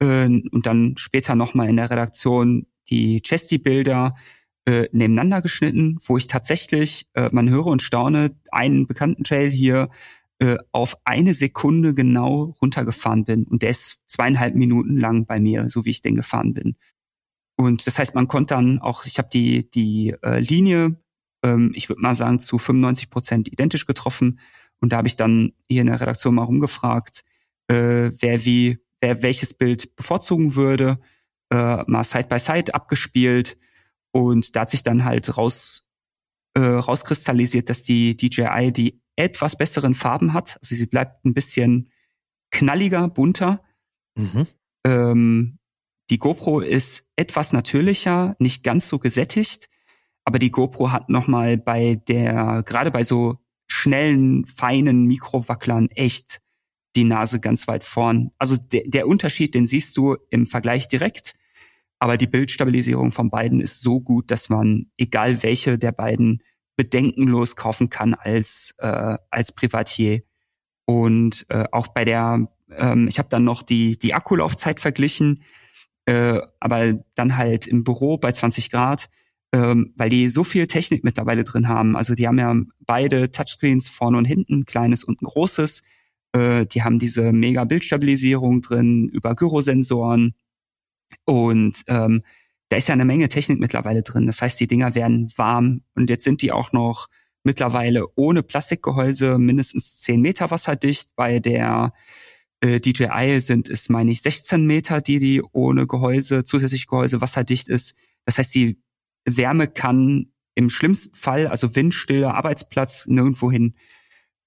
[0.00, 4.14] äh, und dann später nochmal in der Redaktion die Chesty-Bilder
[4.66, 9.88] äh, nebeneinander geschnitten, wo ich tatsächlich, äh, man höre und staune, einen bekannten Trail hier
[10.42, 13.44] äh, auf eine Sekunde genau runtergefahren bin.
[13.44, 16.74] Und der ist zweieinhalb Minuten lang bei mir, so wie ich den gefahren bin.
[17.56, 21.00] Und das heißt, man konnte dann auch, ich habe die, die äh, Linie,
[21.44, 24.40] ähm, ich würde mal sagen, zu 95 Prozent identisch getroffen.
[24.80, 27.22] Und da habe ich dann hier in der Redaktion mal rumgefragt,
[27.68, 30.98] äh, wer wie, wer welches Bild bevorzugen würde,
[31.52, 33.56] äh, mal Side by Side abgespielt.
[34.10, 35.86] Und da hat sich dann halt raus,
[36.54, 40.58] äh, rauskristallisiert, dass die DJI die etwas besseren Farben hat.
[40.62, 41.90] Also sie bleibt ein bisschen
[42.50, 43.62] knalliger, bunter.
[44.16, 44.46] Mhm.
[44.84, 45.58] Ähm,
[46.10, 49.68] die GoPro ist etwas natürlicher, nicht ganz so gesättigt,
[50.24, 56.40] aber die GoPro hat nochmal bei der, gerade bei so schnellen, feinen Mikrowacklern echt
[56.94, 58.30] die Nase ganz weit vorn.
[58.38, 61.34] Also der, der Unterschied, den siehst du im Vergleich direkt,
[61.98, 66.42] aber die Bildstabilisierung von beiden ist so gut, dass man, egal welche der beiden,
[66.76, 70.22] bedenkenlos kaufen kann als, äh, als Privatier.
[70.84, 75.42] Und äh, auch bei der, ähm, ich habe dann noch die, die Akkulaufzeit verglichen,
[76.06, 79.08] äh, aber dann halt im Büro bei 20 Grad
[79.52, 81.96] ähm, weil die so viel Technik mittlerweile drin haben.
[81.96, 85.82] Also die haben ja beide Touchscreens vorne und hinten, kleines und ein großes.
[86.32, 90.34] Äh, die haben diese mega Bildstabilisierung drin über Gyrosensoren
[91.26, 92.22] und ähm,
[92.72, 94.26] da ist ja eine Menge Technik mittlerweile drin.
[94.26, 97.08] Das heißt, die Dinger werden warm und jetzt sind die auch noch
[97.44, 101.10] mittlerweile ohne Plastikgehäuse mindestens 10 Meter wasserdicht.
[101.14, 101.92] Bei der
[102.62, 107.68] äh, DJI sind es, meine ich, 16 Meter, die die ohne Gehäuse, zusätzlich Gehäuse wasserdicht
[107.68, 107.94] ist.
[108.24, 108.80] Das heißt, die
[109.26, 113.74] Wärme kann im schlimmsten Fall, also windstiller Arbeitsplatz, nirgendwo hin.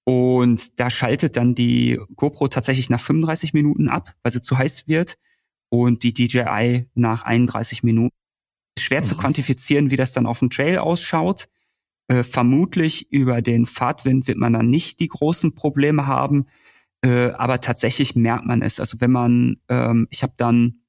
[0.02, 4.88] Und da schaltet dann die GoPro tatsächlich nach 35 Minuten ab, weil sie zu heiß
[4.88, 5.16] wird.
[5.68, 8.14] Und die DJI nach 31 Minuten.
[8.78, 9.04] Schwer mhm.
[9.04, 11.48] zu quantifizieren, wie das dann auf dem Trail ausschaut.
[12.08, 16.46] Äh, vermutlich über den Fahrtwind wird man dann nicht die großen Probleme haben.
[17.02, 18.80] Äh, aber tatsächlich merkt man es.
[18.80, 20.82] Also wenn man, ähm, ich habe dann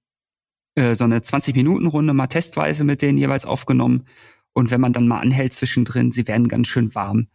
[0.75, 4.05] äh, so eine 20-Minuten-Runde mal testweise mit denen jeweils aufgenommen.
[4.53, 7.28] Und wenn man dann mal anhält zwischendrin, sie werden ganz schön warm.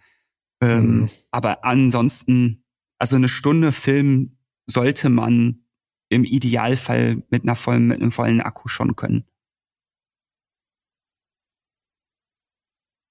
[0.61, 1.11] Ähm, mhm.
[1.33, 2.65] Aber ansonsten,
[2.99, 5.62] also eine Stunde Film sollte man
[6.13, 9.25] im Idealfall mit einer vollen, mit einem vollen Akku schon können.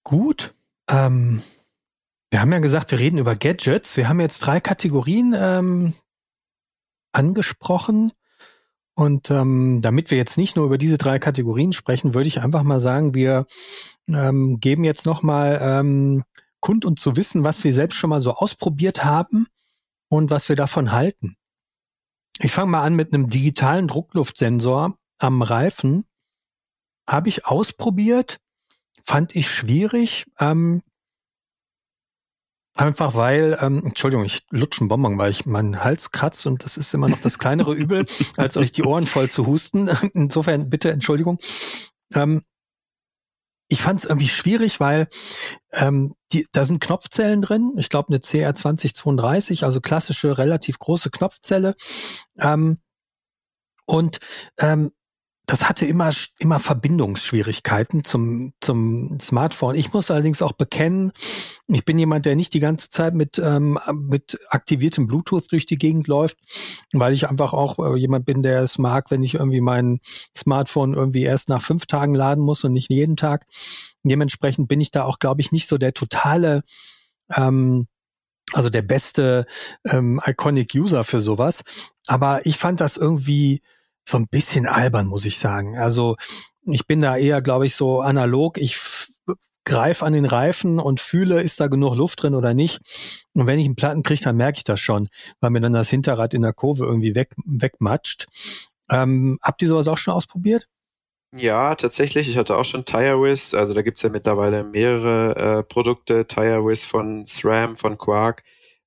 [0.04, 0.54] Gut.
[0.90, 1.42] Ähm,
[2.30, 3.98] wir haben ja gesagt, wir reden über Gadgets.
[3.98, 5.94] Wir haben jetzt drei Kategorien ähm,
[7.12, 8.12] angesprochen.
[8.94, 12.64] Und ähm, damit wir jetzt nicht nur über diese drei Kategorien sprechen, würde ich einfach
[12.64, 13.46] mal sagen, wir
[14.08, 16.24] ähm, geben jetzt nochmal ähm,
[16.60, 19.48] kund und zu wissen, was wir selbst schon mal so ausprobiert haben
[20.10, 21.36] und was wir davon halten.
[22.44, 26.06] Ich fange mal an mit einem digitalen Druckluftsensor am Reifen.
[27.08, 28.38] Habe ich ausprobiert,
[29.04, 30.26] fand ich schwierig.
[30.40, 30.82] Ähm,
[32.74, 36.78] Einfach weil, ähm, Entschuldigung, ich lutsche einen Bonbon, weil ich meinen Hals kratzt und das
[36.78, 38.06] ist immer noch das kleinere Übel,
[38.38, 39.90] als euch die Ohren voll zu husten.
[40.14, 41.38] Insofern bitte Entschuldigung.
[42.14, 42.44] Ähm,
[43.72, 45.08] ich fand es irgendwie schwierig, weil
[45.72, 47.72] ähm, die, da sind Knopfzellen drin.
[47.78, 51.76] Ich glaube eine CR2032, also klassische, relativ große Knopfzelle.
[52.38, 52.80] Ähm,
[53.86, 54.20] und
[54.60, 54.92] ähm,
[55.48, 59.76] das hatte immer, immer Verbindungsschwierigkeiten zum, zum Smartphone.
[59.76, 61.12] Ich muss allerdings auch bekennen,
[61.68, 65.78] ich bin jemand, der nicht die ganze Zeit mit, ähm, mit aktiviertem Bluetooth durch die
[65.78, 66.38] Gegend läuft,
[66.94, 70.00] weil ich einfach auch äh, jemand bin, der es mag, wenn ich irgendwie mein
[70.38, 73.46] Smartphone irgendwie erst nach fünf Tagen laden muss und nicht jeden Tag.
[74.04, 76.64] Dementsprechend bin ich da auch, glaube ich, nicht so der totale,
[77.36, 77.88] ähm,
[78.54, 79.46] also der beste
[79.86, 81.64] ähm, Iconic User für sowas.
[82.08, 83.62] Aber ich fand das irgendwie
[84.04, 85.78] so ein bisschen albern, muss ich sagen.
[85.78, 86.16] Also
[86.64, 88.58] ich bin da eher, glaube ich, so analog.
[88.58, 88.80] Ich
[89.64, 92.80] greife an den Reifen und fühle, ist da genug Luft drin oder nicht.
[93.34, 95.08] Und wenn ich einen Platten kriege, dann merke ich das schon,
[95.40, 98.28] weil mir dann das Hinterrad in der Kurve irgendwie weg, wegmatscht.
[98.90, 100.68] Ähm, habt ihr sowas auch schon ausprobiert?
[101.34, 102.28] Ja, tatsächlich.
[102.28, 103.54] Ich hatte auch schon TireWiz.
[103.54, 106.28] Also da gibt's ja mittlerweile mehrere äh, Produkte.
[106.28, 108.44] TireWiz von SRAM, von Quark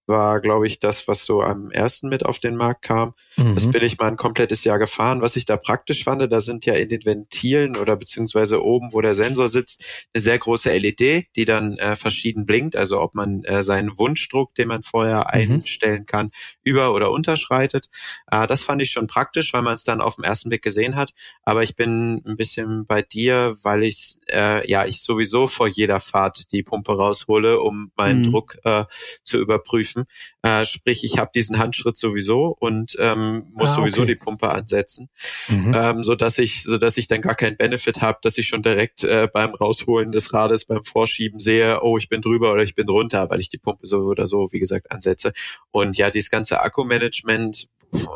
[0.06, 3.14] war, glaube ich, das, was so am ersten mit auf den Markt kam.
[3.36, 3.54] Mhm.
[3.54, 5.20] Das bin ich mal ein komplettes Jahr gefahren.
[5.20, 9.00] Was ich da praktisch fand, da sind ja in den Ventilen oder beziehungsweise oben, wo
[9.00, 12.76] der Sensor sitzt, eine sehr große LED, die dann äh, verschieden blinkt.
[12.76, 15.54] Also ob man äh, seinen Wunschdruck, den man vorher mhm.
[15.54, 16.30] einstellen kann,
[16.62, 17.88] über- oder unterschreitet.
[18.30, 20.96] Äh, das fand ich schon praktisch, weil man es dann auf den ersten Blick gesehen
[20.96, 21.12] hat.
[21.42, 26.00] Aber ich bin ein bisschen bei dir, weil ich äh, ja ich sowieso vor jeder
[26.00, 28.30] Fahrt die Pumpe raushole, um meinen mhm.
[28.30, 28.84] Druck äh,
[29.24, 30.04] zu überprüfen.
[30.42, 34.50] Äh, sprich, ich habe diesen Handschritt sowieso und ähm, ähm, muss ah, sowieso die Pumpe
[34.50, 35.08] ansetzen,
[35.48, 35.74] mhm.
[35.74, 38.62] ähm, so dass ich, so dass ich dann gar keinen Benefit habe, dass ich schon
[38.62, 42.74] direkt äh, beim Rausholen des Rades, beim Vorschieben sehe, oh, ich bin drüber oder ich
[42.74, 45.32] bin drunter, weil ich die Pumpe so oder so, wie gesagt, ansetze.
[45.70, 47.68] Und ja, dieses ganze Akkumanagement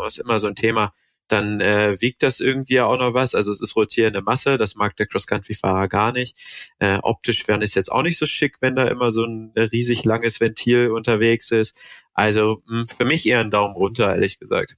[0.07, 0.93] ist immer so ein Thema
[1.29, 3.35] dann äh, wiegt das irgendwie auch noch was.
[3.35, 6.73] Also es ist rotierende Masse, das mag der Cross-Country-Fahrer gar nicht.
[6.79, 10.05] Äh, optisch wäre es jetzt auch nicht so schick, wenn da immer so ein riesig
[10.05, 11.77] langes Ventil unterwegs ist.
[12.15, 14.77] Also mh, hm, für mich eher ein Daumen runter, ehrlich gesagt.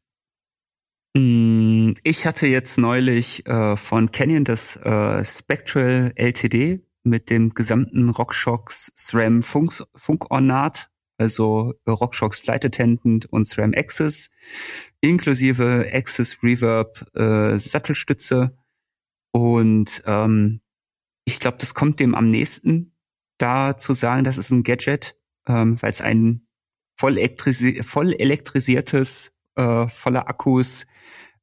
[1.14, 8.10] Mm, ich hatte jetzt neulich äh, von Canyon das äh, Spectral LTD mit dem gesamten
[8.10, 14.30] RockShox SRAM Funk, Funkornat, also RockShox Flight Attendant und SRAM Access,
[15.00, 18.56] inklusive Access Reverb äh, Sattelstütze.
[19.32, 20.60] Und ähm,
[21.24, 22.96] ich glaube, das kommt dem am nächsten,
[23.38, 26.46] da zu sagen, das ist ein Gadget, ähm, weil es ein
[26.96, 30.86] voll, elektrisi voll elektrisiertes, äh, voller Akkus,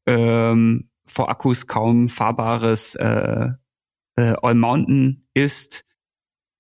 [0.06, 3.50] ähm, vor Akkus kaum fahrbares äh,
[4.18, 5.86] äh, All Mountain ist.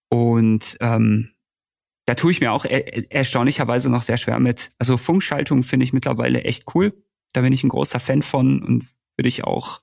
[0.09, 1.31] Und ähm,
[2.05, 4.71] da tue ich mir auch er erstaunlicherweise noch sehr schwer mit.
[4.79, 6.93] Also Funkschaltung finde ich mittlerweile echt cool.
[7.33, 8.85] Da bin ich ein großer Fan von und
[9.17, 9.81] würde ich auch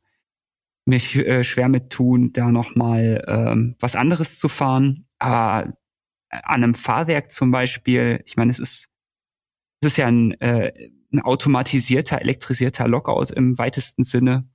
[0.86, 5.06] mich äh, schwer mit tun, da nochmal ähm, was anderes zu fahren.
[5.18, 5.74] Aber
[6.30, 8.90] an einem Fahrwerk zum Beispiel, ich meine, es ist,
[9.80, 14.48] es ist ja ein äh, ein automatisierter, elektrisierter Lockout im weitesten Sinne.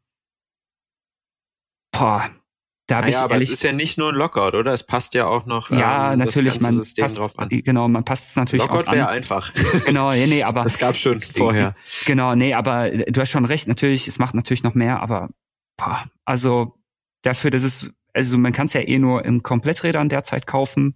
[1.92, 2.30] Boah,
[2.88, 4.74] da naja, aber es ist ja nicht nur ein Lockout, oder?
[4.74, 7.50] Es passt ja auch noch ja ähm, natürlich man System passt, drauf an.
[7.50, 8.98] Genau, man passt es natürlich Lockout auch an.
[8.98, 9.52] wäre einfach.
[9.86, 11.76] Genau, nee, nee, aber das gab schon vorher.
[12.06, 13.68] Genau, nee, aber du hast schon recht.
[13.68, 15.30] Natürlich, es macht natürlich noch mehr, aber
[15.78, 16.76] boah, also
[17.22, 20.96] dafür, dass es also man kann es ja eh nur in Kompletträdern derzeit kaufen.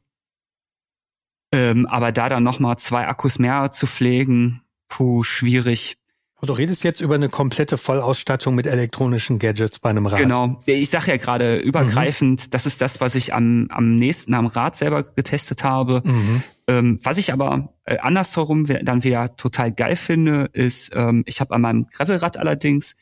[1.53, 4.62] Ähm, aber da dann noch mal zwei Akkus mehr zu pflegen,
[4.93, 5.97] puh, schwierig.
[6.39, 10.19] Und du redest jetzt über eine komplette Vollausstattung mit elektronischen Gadgets bei einem Rad.
[10.19, 10.61] Genau.
[10.65, 12.49] Ich sage ja gerade übergreifend, mhm.
[12.51, 16.01] das ist das, was ich am, am nächsten am Rad selber getestet habe.
[16.03, 16.43] Mhm.
[16.67, 21.55] Ähm, was ich aber äh, andersherum dann wieder total geil finde, ist, ähm, ich habe
[21.55, 22.95] an meinem Gravelrad allerdings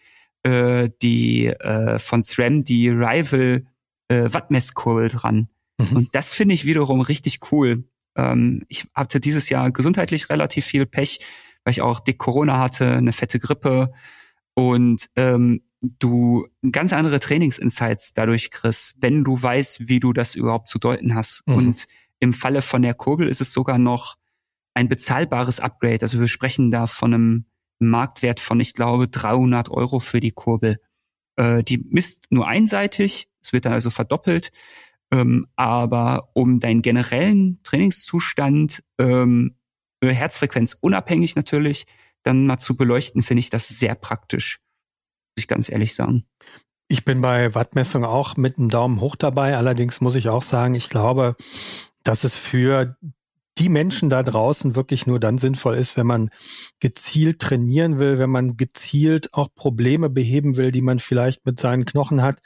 [0.44, 3.66] äh, die äh, von SRAM die Rival
[4.08, 5.50] äh, Wattmesskurbel dran.
[5.80, 5.98] Mhm.
[5.98, 7.86] Und das finde ich wiederum richtig cool.
[8.16, 11.20] Ähm, ich hatte dieses Jahr gesundheitlich relativ viel Pech
[11.64, 13.92] weil ich auch dick Corona hatte, eine fette Grippe
[14.54, 20.70] und ähm, du ganz andere Trainingsinsights dadurch kriegst, wenn du weißt, wie du das überhaupt
[20.70, 21.48] zu deuten hast.
[21.48, 21.56] Mhm.
[21.56, 21.88] Und
[22.20, 24.16] im Falle von der Kurbel ist es sogar noch
[24.74, 26.00] ein bezahlbares Upgrade.
[26.04, 27.46] Also wir sprechen da von einem
[27.80, 30.78] Marktwert von, ich glaube, 300 Euro für die Kurbel.
[31.36, 34.52] Äh, die misst nur einseitig, es wird dann also verdoppelt.
[35.12, 39.56] Ähm, aber um deinen generellen Trainingszustand ähm,
[40.10, 41.86] Herzfrequenz unabhängig natürlich,
[42.24, 44.60] dann mal zu beleuchten, finde ich das sehr praktisch.
[45.36, 46.26] Muss ich ganz ehrlich sagen.
[46.88, 49.56] Ich bin bei Wattmessung auch mit einem Daumen hoch dabei.
[49.56, 51.36] Allerdings muss ich auch sagen, ich glaube,
[52.04, 52.98] dass es für
[53.58, 56.30] die Menschen da draußen wirklich nur dann sinnvoll ist, wenn man
[56.80, 61.86] gezielt trainieren will, wenn man gezielt auch Probleme beheben will, die man vielleicht mit seinen
[61.86, 62.40] Knochen hat.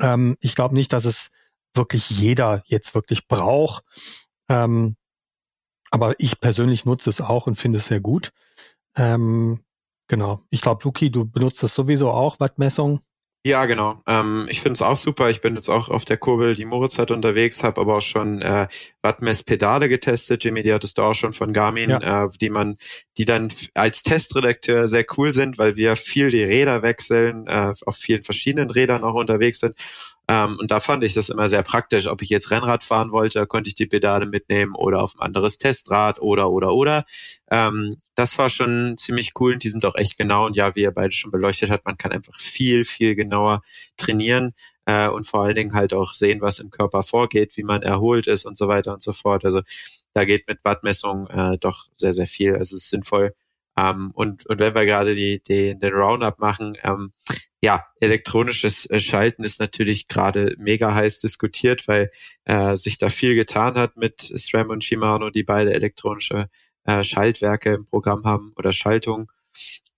[0.00, 1.30] Ähm, ich glaube nicht, dass es
[1.74, 3.84] wirklich jeder jetzt wirklich braucht.
[4.48, 4.96] Ähm,
[5.96, 8.28] aber ich persönlich nutze es auch und finde es sehr gut.
[8.96, 9.60] Ähm,
[10.08, 10.42] genau.
[10.50, 13.00] Ich glaube, Luki, du benutzt es sowieso auch, Wattmessung.
[13.46, 14.02] Ja, genau.
[14.06, 15.30] Ähm, ich finde es auch super.
[15.30, 18.42] Ich bin jetzt auch auf der Kurbel, die Moritz hat unterwegs, habe aber auch schon
[18.42, 18.68] äh,
[19.00, 20.44] Wattmess-Pedale getestet.
[20.44, 22.24] Jimmy, die hattest du auch schon von Garmin, ja.
[22.24, 22.76] äh, die man,
[23.16, 27.96] die dann als Testredakteur sehr cool sind, weil wir viel die Räder wechseln, äh, auf
[27.96, 29.76] vielen verschiedenen Rädern auch unterwegs sind.
[30.28, 32.06] Ähm, und da fand ich das immer sehr praktisch.
[32.06, 35.58] Ob ich jetzt Rennrad fahren wollte, konnte ich die Pedale mitnehmen oder auf ein anderes
[35.58, 37.04] Testrad oder, oder, oder.
[37.50, 40.46] Ähm, das war schon ziemlich cool und die sind auch echt genau.
[40.46, 43.62] Und ja, wie ihr beide schon beleuchtet hat, man kann einfach viel, viel genauer
[43.96, 44.52] trainieren
[44.86, 48.26] äh, und vor allen Dingen halt auch sehen, was im Körper vorgeht, wie man erholt
[48.26, 49.44] ist und so weiter und so fort.
[49.44, 49.62] Also
[50.14, 52.54] da geht mit Wattmessung äh, doch sehr, sehr viel.
[52.54, 53.34] Also es ist sinnvoll.
[53.76, 57.12] Ähm, und, und wenn wir gerade die, die, den Roundup machen, ähm,
[57.62, 62.10] ja, elektronisches äh, Schalten ist natürlich gerade mega heiß diskutiert, weil
[62.44, 66.48] äh, sich da viel getan hat mit SRAM und Shimano, die beide elektronische
[66.84, 69.30] äh, Schaltwerke im Programm haben oder Schaltung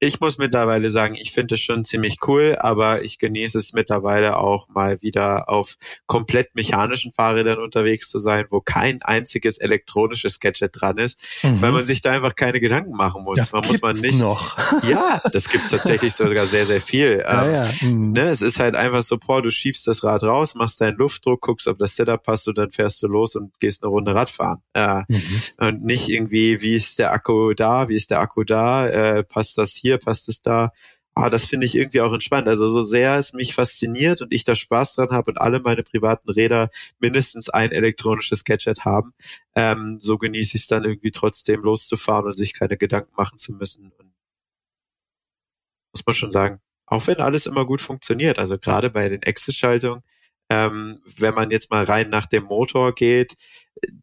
[0.01, 4.37] ich muss mittlerweile sagen, ich finde es schon ziemlich cool, aber ich genieße es mittlerweile
[4.37, 5.77] auch mal wieder auf
[6.07, 11.61] komplett mechanischen Fahrrädern unterwegs zu sein, wo kein einziges elektronisches Gadget dran ist, mhm.
[11.61, 13.39] weil man sich da einfach keine Gedanken machen muss.
[13.39, 14.19] Das man muss man nicht.
[14.21, 14.57] Noch.
[14.89, 17.19] Ja, das gibt's tatsächlich sogar sehr, sehr viel.
[17.19, 17.89] Ja, ähm, ja.
[17.89, 18.13] Mhm.
[18.13, 21.41] Ne, es ist halt einfach so, boah, du schiebst das Rad raus, machst deinen Luftdruck,
[21.41, 24.63] guckst, ob das Setup passt und dann fährst du los und gehst eine Runde Radfahren.
[24.75, 25.43] Äh, mhm.
[25.59, 29.59] Und nicht irgendwie, wie ist der Akku da, wie ist der Akku da, äh, passt
[29.59, 30.73] das hier hier, passt es da.
[31.15, 32.47] Ah, das finde ich irgendwie auch entspannt.
[32.47, 35.83] Also so sehr es mich fasziniert und ich da Spaß dran habe und alle meine
[35.83, 36.71] privaten Räder
[37.01, 39.13] mindestens ein elektronisches Gadget haben,
[39.57, 43.53] ähm, so genieße ich es dann irgendwie trotzdem loszufahren und sich keine Gedanken machen zu
[43.55, 43.93] müssen.
[43.99, 44.13] Und
[45.93, 50.03] muss man schon sagen, auch wenn alles immer gut funktioniert, also gerade bei den Access-Schaltungen,
[50.51, 53.37] ähm, wenn man jetzt mal rein nach dem Motor geht,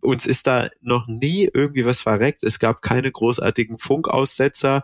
[0.02, 2.44] uns ist da noch nie irgendwie was verreckt.
[2.44, 4.84] Es gab keine großartigen Funkaussetzer.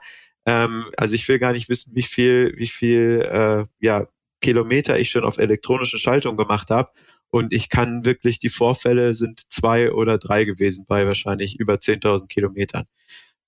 [0.51, 4.07] Ähm, also ich will gar nicht wissen, wie viel, wie viel äh, ja,
[4.41, 6.91] Kilometer ich schon auf elektronischen Schaltung gemacht habe.
[7.29, 12.27] Und ich kann wirklich, die Vorfälle sind zwei oder drei gewesen bei wahrscheinlich über 10.000
[12.27, 12.85] Kilometern.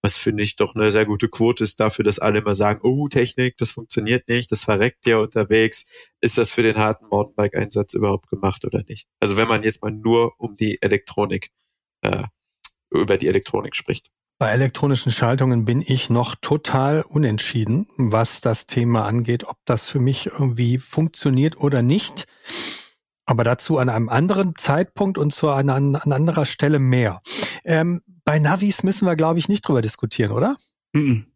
[0.01, 3.09] Was finde ich doch eine sehr gute Quote ist dafür, dass alle immer sagen, oh,
[3.09, 5.85] Technik, das funktioniert nicht, das verreckt ja unterwegs.
[6.21, 9.07] Ist das für den harten Mountainbike-Einsatz überhaupt gemacht oder nicht?
[9.19, 11.51] Also wenn man jetzt mal nur um die Elektronik,
[12.01, 12.23] äh,
[12.91, 14.09] über die Elektronik spricht.
[14.39, 19.99] Bei elektronischen Schaltungen bin ich noch total unentschieden, was das Thema angeht, ob das für
[19.99, 22.25] mich irgendwie funktioniert oder nicht.
[23.25, 27.21] Aber dazu an einem anderen Zeitpunkt und zu einer an, an anderer Stelle mehr.
[27.63, 30.57] Ähm, bei Navis müssen wir, glaube ich, nicht drüber diskutieren, oder?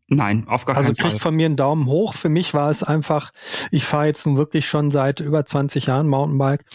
[0.07, 1.05] Nein, auf gar also keinen Fall.
[1.05, 2.13] Also kriegt von mir einen Daumen hoch.
[2.13, 3.31] Für mich war es einfach,
[3.71, 6.65] ich fahre jetzt nun wirklich schon seit über 20 Jahren Mountainbike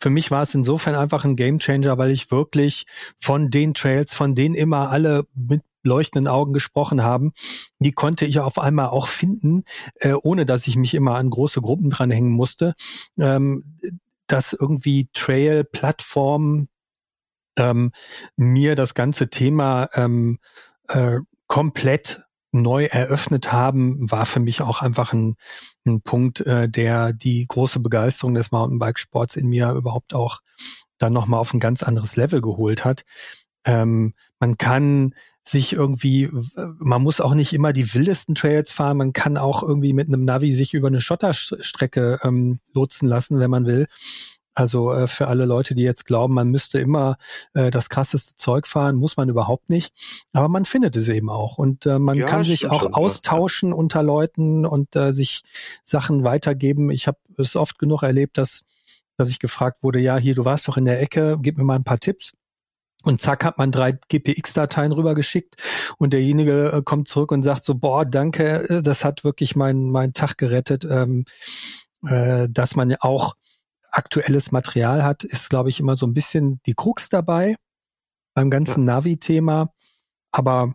[0.00, 2.86] für mich war es insofern einfach ein Gamechanger, weil ich wirklich
[3.18, 7.32] von den Trails, von denen immer alle mit leuchtenden Augen gesprochen haben,
[7.78, 9.64] die konnte ich auf einmal auch finden,
[9.96, 12.74] äh, ohne dass ich mich immer an große Gruppen dranhängen musste.
[13.18, 13.78] Ähm,
[14.26, 16.68] dass irgendwie Trail, Plattformen
[17.56, 17.92] ähm,
[18.36, 20.38] mir das ganze Thema ähm,
[20.88, 22.22] äh, komplett
[22.52, 25.36] neu eröffnet haben, war für mich auch einfach ein,
[25.86, 30.40] ein Punkt, äh, der die große Begeisterung des Mountainbike-Sports in mir überhaupt auch
[30.98, 33.04] dann nochmal auf ein ganz anderes Level geholt hat.
[33.64, 36.28] Ähm, man kann sich irgendwie,
[36.78, 40.24] man muss auch nicht immer die wildesten Trails fahren, man kann auch irgendwie mit einem
[40.24, 43.86] Navi sich über eine Schotterstrecke ähm, lotsen lassen, wenn man will.
[44.54, 47.16] Also äh, für alle Leute, die jetzt glauben, man müsste immer
[47.54, 49.92] äh, das krasseste Zeug fahren, muss man überhaupt nicht.
[50.32, 51.58] Aber man findet es eben auch.
[51.58, 53.74] Und äh, man ja, kann sich auch schon, austauschen ja.
[53.76, 55.42] unter Leuten und äh, sich
[55.84, 56.90] Sachen weitergeben.
[56.90, 58.64] Ich habe es oft genug erlebt, dass,
[59.16, 61.76] dass ich gefragt wurde, ja, hier, du warst doch in der Ecke, gib mir mal
[61.76, 62.32] ein paar Tipps.
[63.02, 65.54] Und zack, hat man drei GPX-Dateien rübergeschickt
[65.96, 69.90] und derjenige äh, kommt zurück und sagt so, boah, danke, äh, das hat wirklich meinen
[69.90, 71.24] mein Tag gerettet, ähm,
[72.06, 73.36] äh, dass man auch
[73.92, 77.56] aktuelles Material hat, ist, glaube ich, immer so ein bisschen die Krux dabei
[78.34, 78.94] beim ganzen ja.
[78.94, 79.72] Navi-Thema.
[80.32, 80.74] Aber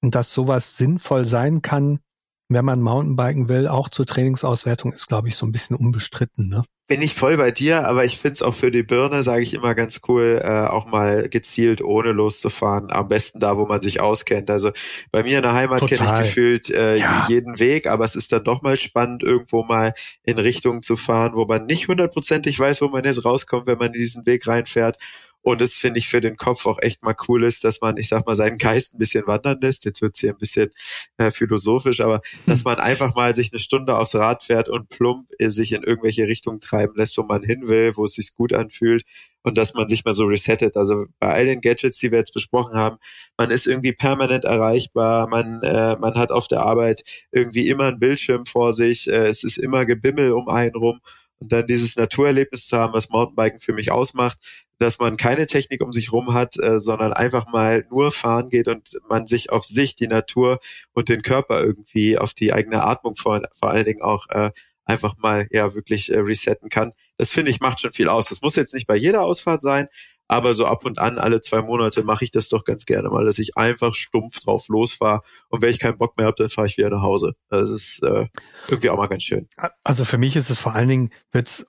[0.00, 2.00] dass sowas sinnvoll sein kann,
[2.48, 6.48] wenn man Mountainbiken will, auch zur Trainingsauswertung, ist, glaube ich, so ein bisschen unbestritten.
[6.48, 6.62] Ne?
[6.86, 9.74] Bin ich voll bei dir, aber ich find's auch für die Birne, sage ich immer
[9.74, 12.90] ganz cool, äh, auch mal gezielt ohne loszufahren.
[12.90, 14.50] Am besten da, wo man sich auskennt.
[14.50, 14.70] Also
[15.10, 17.24] bei mir in der Heimat kenne ich gefühlt äh, ja.
[17.28, 21.32] jeden Weg, aber es ist dann doch mal spannend, irgendwo mal in Richtung zu fahren,
[21.34, 24.98] wo man nicht hundertprozentig weiß, wo man jetzt rauskommt, wenn man in diesen Weg reinfährt.
[25.44, 28.08] Und es finde ich für den Kopf auch echt mal cool ist, dass man, ich
[28.08, 29.84] sag mal, seinen Geist ein bisschen wandern lässt.
[29.84, 30.70] Jetzt wird's hier ein bisschen
[31.18, 35.28] äh, philosophisch, aber dass man einfach mal sich eine Stunde aufs Rad fährt und plump
[35.38, 39.04] sich in irgendwelche Richtungen treiben lässt, wo man hin will, wo es sich gut anfühlt
[39.42, 40.78] und dass man sich mal so resettet.
[40.78, 42.96] Also bei all den Gadgets, die wir jetzt besprochen haben,
[43.36, 48.00] man ist irgendwie permanent erreichbar, man, äh, man hat auf der Arbeit irgendwie immer einen
[48.00, 51.00] Bildschirm vor sich, äh, es ist immer Gebimmel um einen rum
[51.44, 54.38] und dann dieses Naturerlebnis zu haben, was Mountainbiken für mich ausmacht,
[54.78, 58.66] dass man keine Technik um sich rum hat, äh, sondern einfach mal nur fahren geht
[58.66, 60.58] und man sich auf sich, die Natur
[60.94, 64.50] und den Körper irgendwie auf die eigene Atmung vor, vor allen Dingen auch äh,
[64.86, 66.92] einfach mal ja wirklich äh, resetten kann.
[67.18, 68.28] Das finde ich macht schon viel aus.
[68.28, 69.88] Das muss jetzt nicht bei jeder Ausfahrt sein,
[70.28, 73.24] aber so ab und an alle zwei Monate mache ich das doch ganz gerne mal,
[73.24, 76.66] dass ich einfach stumpf drauf losfahre und wenn ich keinen Bock mehr habe, dann fahre
[76.66, 77.34] ich wieder nach Hause.
[77.48, 78.26] Das ist äh,
[78.68, 79.48] irgendwie auch mal ganz schön.
[79.82, 81.66] Also für mich ist es vor allen Dingen wird's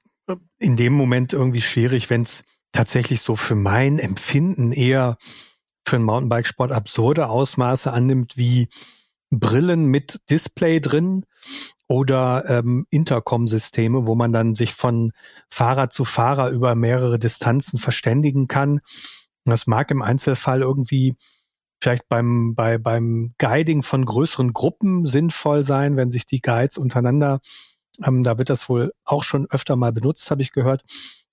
[0.60, 5.18] in dem Moment irgendwie schwierig, wenn es tatsächlich so für mein Empfinden eher
[5.88, 8.70] für einen Mountainbikesport absurde Ausmaße annimmt, wie
[9.40, 11.26] Brillen mit Display drin
[11.88, 15.12] oder ähm, Intercom-Systeme, wo man dann sich von
[15.50, 18.82] Fahrer zu Fahrer über mehrere Distanzen verständigen kann.
[19.46, 21.16] Das mag im Einzelfall irgendwie
[21.82, 27.42] vielleicht beim, bei, beim Guiding von größeren Gruppen sinnvoll sein, wenn sich die Guides untereinander,
[28.04, 30.84] ähm, da wird das wohl auch schon öfter mal benutzt, habe ich gehört,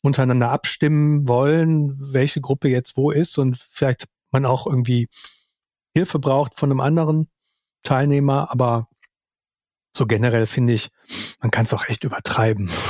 [0.03, 5.09] untereinander abstimmen wollen, welche Gruppe jetzt wo ist und vielleicht man auch irgendwie
[5.95, 7.29] Hilfe braucht von einem anderen
[7.83, 8.89] Teilnehmer, aber
[9.97, 10.89] so generell finde ich,
[11.41, 12.71] man kann es auch echt übertreiben.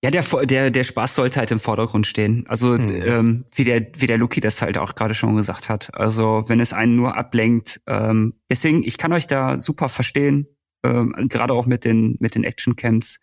[0.00, 2.46] Ja, der, der, der Spaß sollte halt im Vordergrund stehen.
[2.46, 2.88] Also hm.
[2.88, 5.92] ähm, wie der wie der Luki das halt auch gerade schon gesagt hat.
[5.92, 7.80] Also wenn es einen nur ablenkt.
[7.88, 10.46] Ähm, deswegen, ich kann euch da super verstehen,
[10.84, 13.18] ähm, gerade auch mit den mit den Action Camps.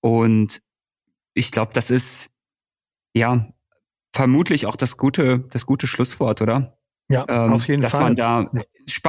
[0.00, 0.60] Und
[1.34, 2.30] ich glaube, das ist
[3.14, 3.48] ja
[4.12, 6.78] vermutlich auch das gute das gute Schlusswort, oder?
[7.08, 8.16] Ja, ähm, auf jeden dass Fall.
[8.16, 8.64] Dass man da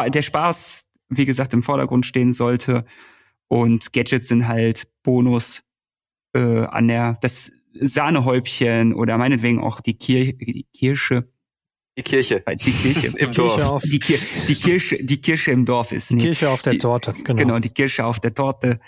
[0.09, 0.85] der Spaß
[1.17, 2.85] wie gesagt, im Vordergrund stehen sollte.
[3.47, 5.63] Und Gadgets sind halt Bonus
[6.33, 11.29] äh, an der, das Sahnehäubchen oder meinetwegen auch die, Kir die Kirsche.
[11.97, 12.43] Die Kirche.
[12.47, 13.83] Die Kirche im Dorf.
[13.83, 14.17] Die, Kir
[14.47, 16.11] die, Kirsche, die Kirsche im Dorf ist.
[16.11, 17.35] Nee, Kirche auf der Torte, genau.
[17.35, 18.79] Genau, die Kirsche auf der Torte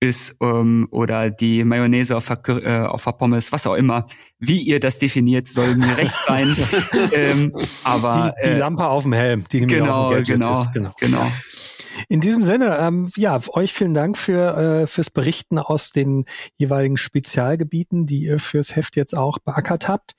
[0.00, 4.06] ist ähm, oder die Mayonnaise auf der, äh, auf der Pommes, was auch immer.
[4.38, 6.56] Wie ihr das definiert, soll mir recht sein.
[7.12, 7.54] ähm,
[7.84, 10.72] aber die, die äh, Lampe auf dem Helm, die genau, genau, ist.
[10.72, 11.30] genau, genau.
[12.08, 16.24] In diesem Sinne, ähm, ja, euch vielen Dank für äh, fürs Berichten aus den
[16.54, 20.14] jeweiligen Spezialgebieten, die ihr fürs Heft jetzt auch beackert habt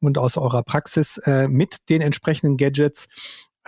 [0.00, 3.08] und aus eurer Praxis äh, mit den entsprechenden Gadgets.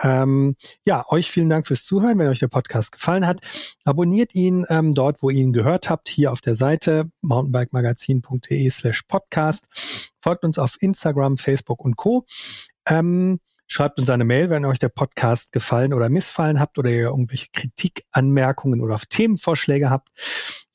[0.01, 0.55] Ähm,
[0.85, 2.17] ja, euch vielen Dank fürs Zuhören.
[2.19, 3.41] Wenn euch der Podcast gefallen hat,
[3.85, 9.03] abonniert ihn ähm, dort, wo ihr ihn gehört habt, hier auf der Seite mountainbikemagazin.de slash
[9.03, 10.11] podcast.
[10.21, 12.25] Folgt uns auf Instagram, Facebook und Co.
[12.87, 17.05] Ähm, Schreibt uns eine Mail, wenn euch der Podcast gefallen oder missfallen habt oder ihr
[17.05, 20.09] irgendwelche Kritik, Anmerkungen oder Themenvorschläge habt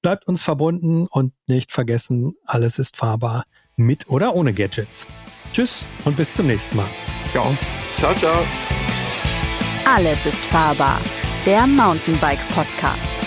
[0.00, 3.46] Bleibt uns verbunden und nicht vergessen, alles ist fahrbar
[3.76, 5.06] mit oder ohne Gadgets.
[5.52, 6.88] Tschüss und bis zum nächsten Mal.
[7.32, 7.56] Ciao.
[7.98, 8.44] Ciao, ciao.
[9.84, 11.00] Alles ist fahrbar.
[11.44, 13.25] Der Mountainbike Podcast.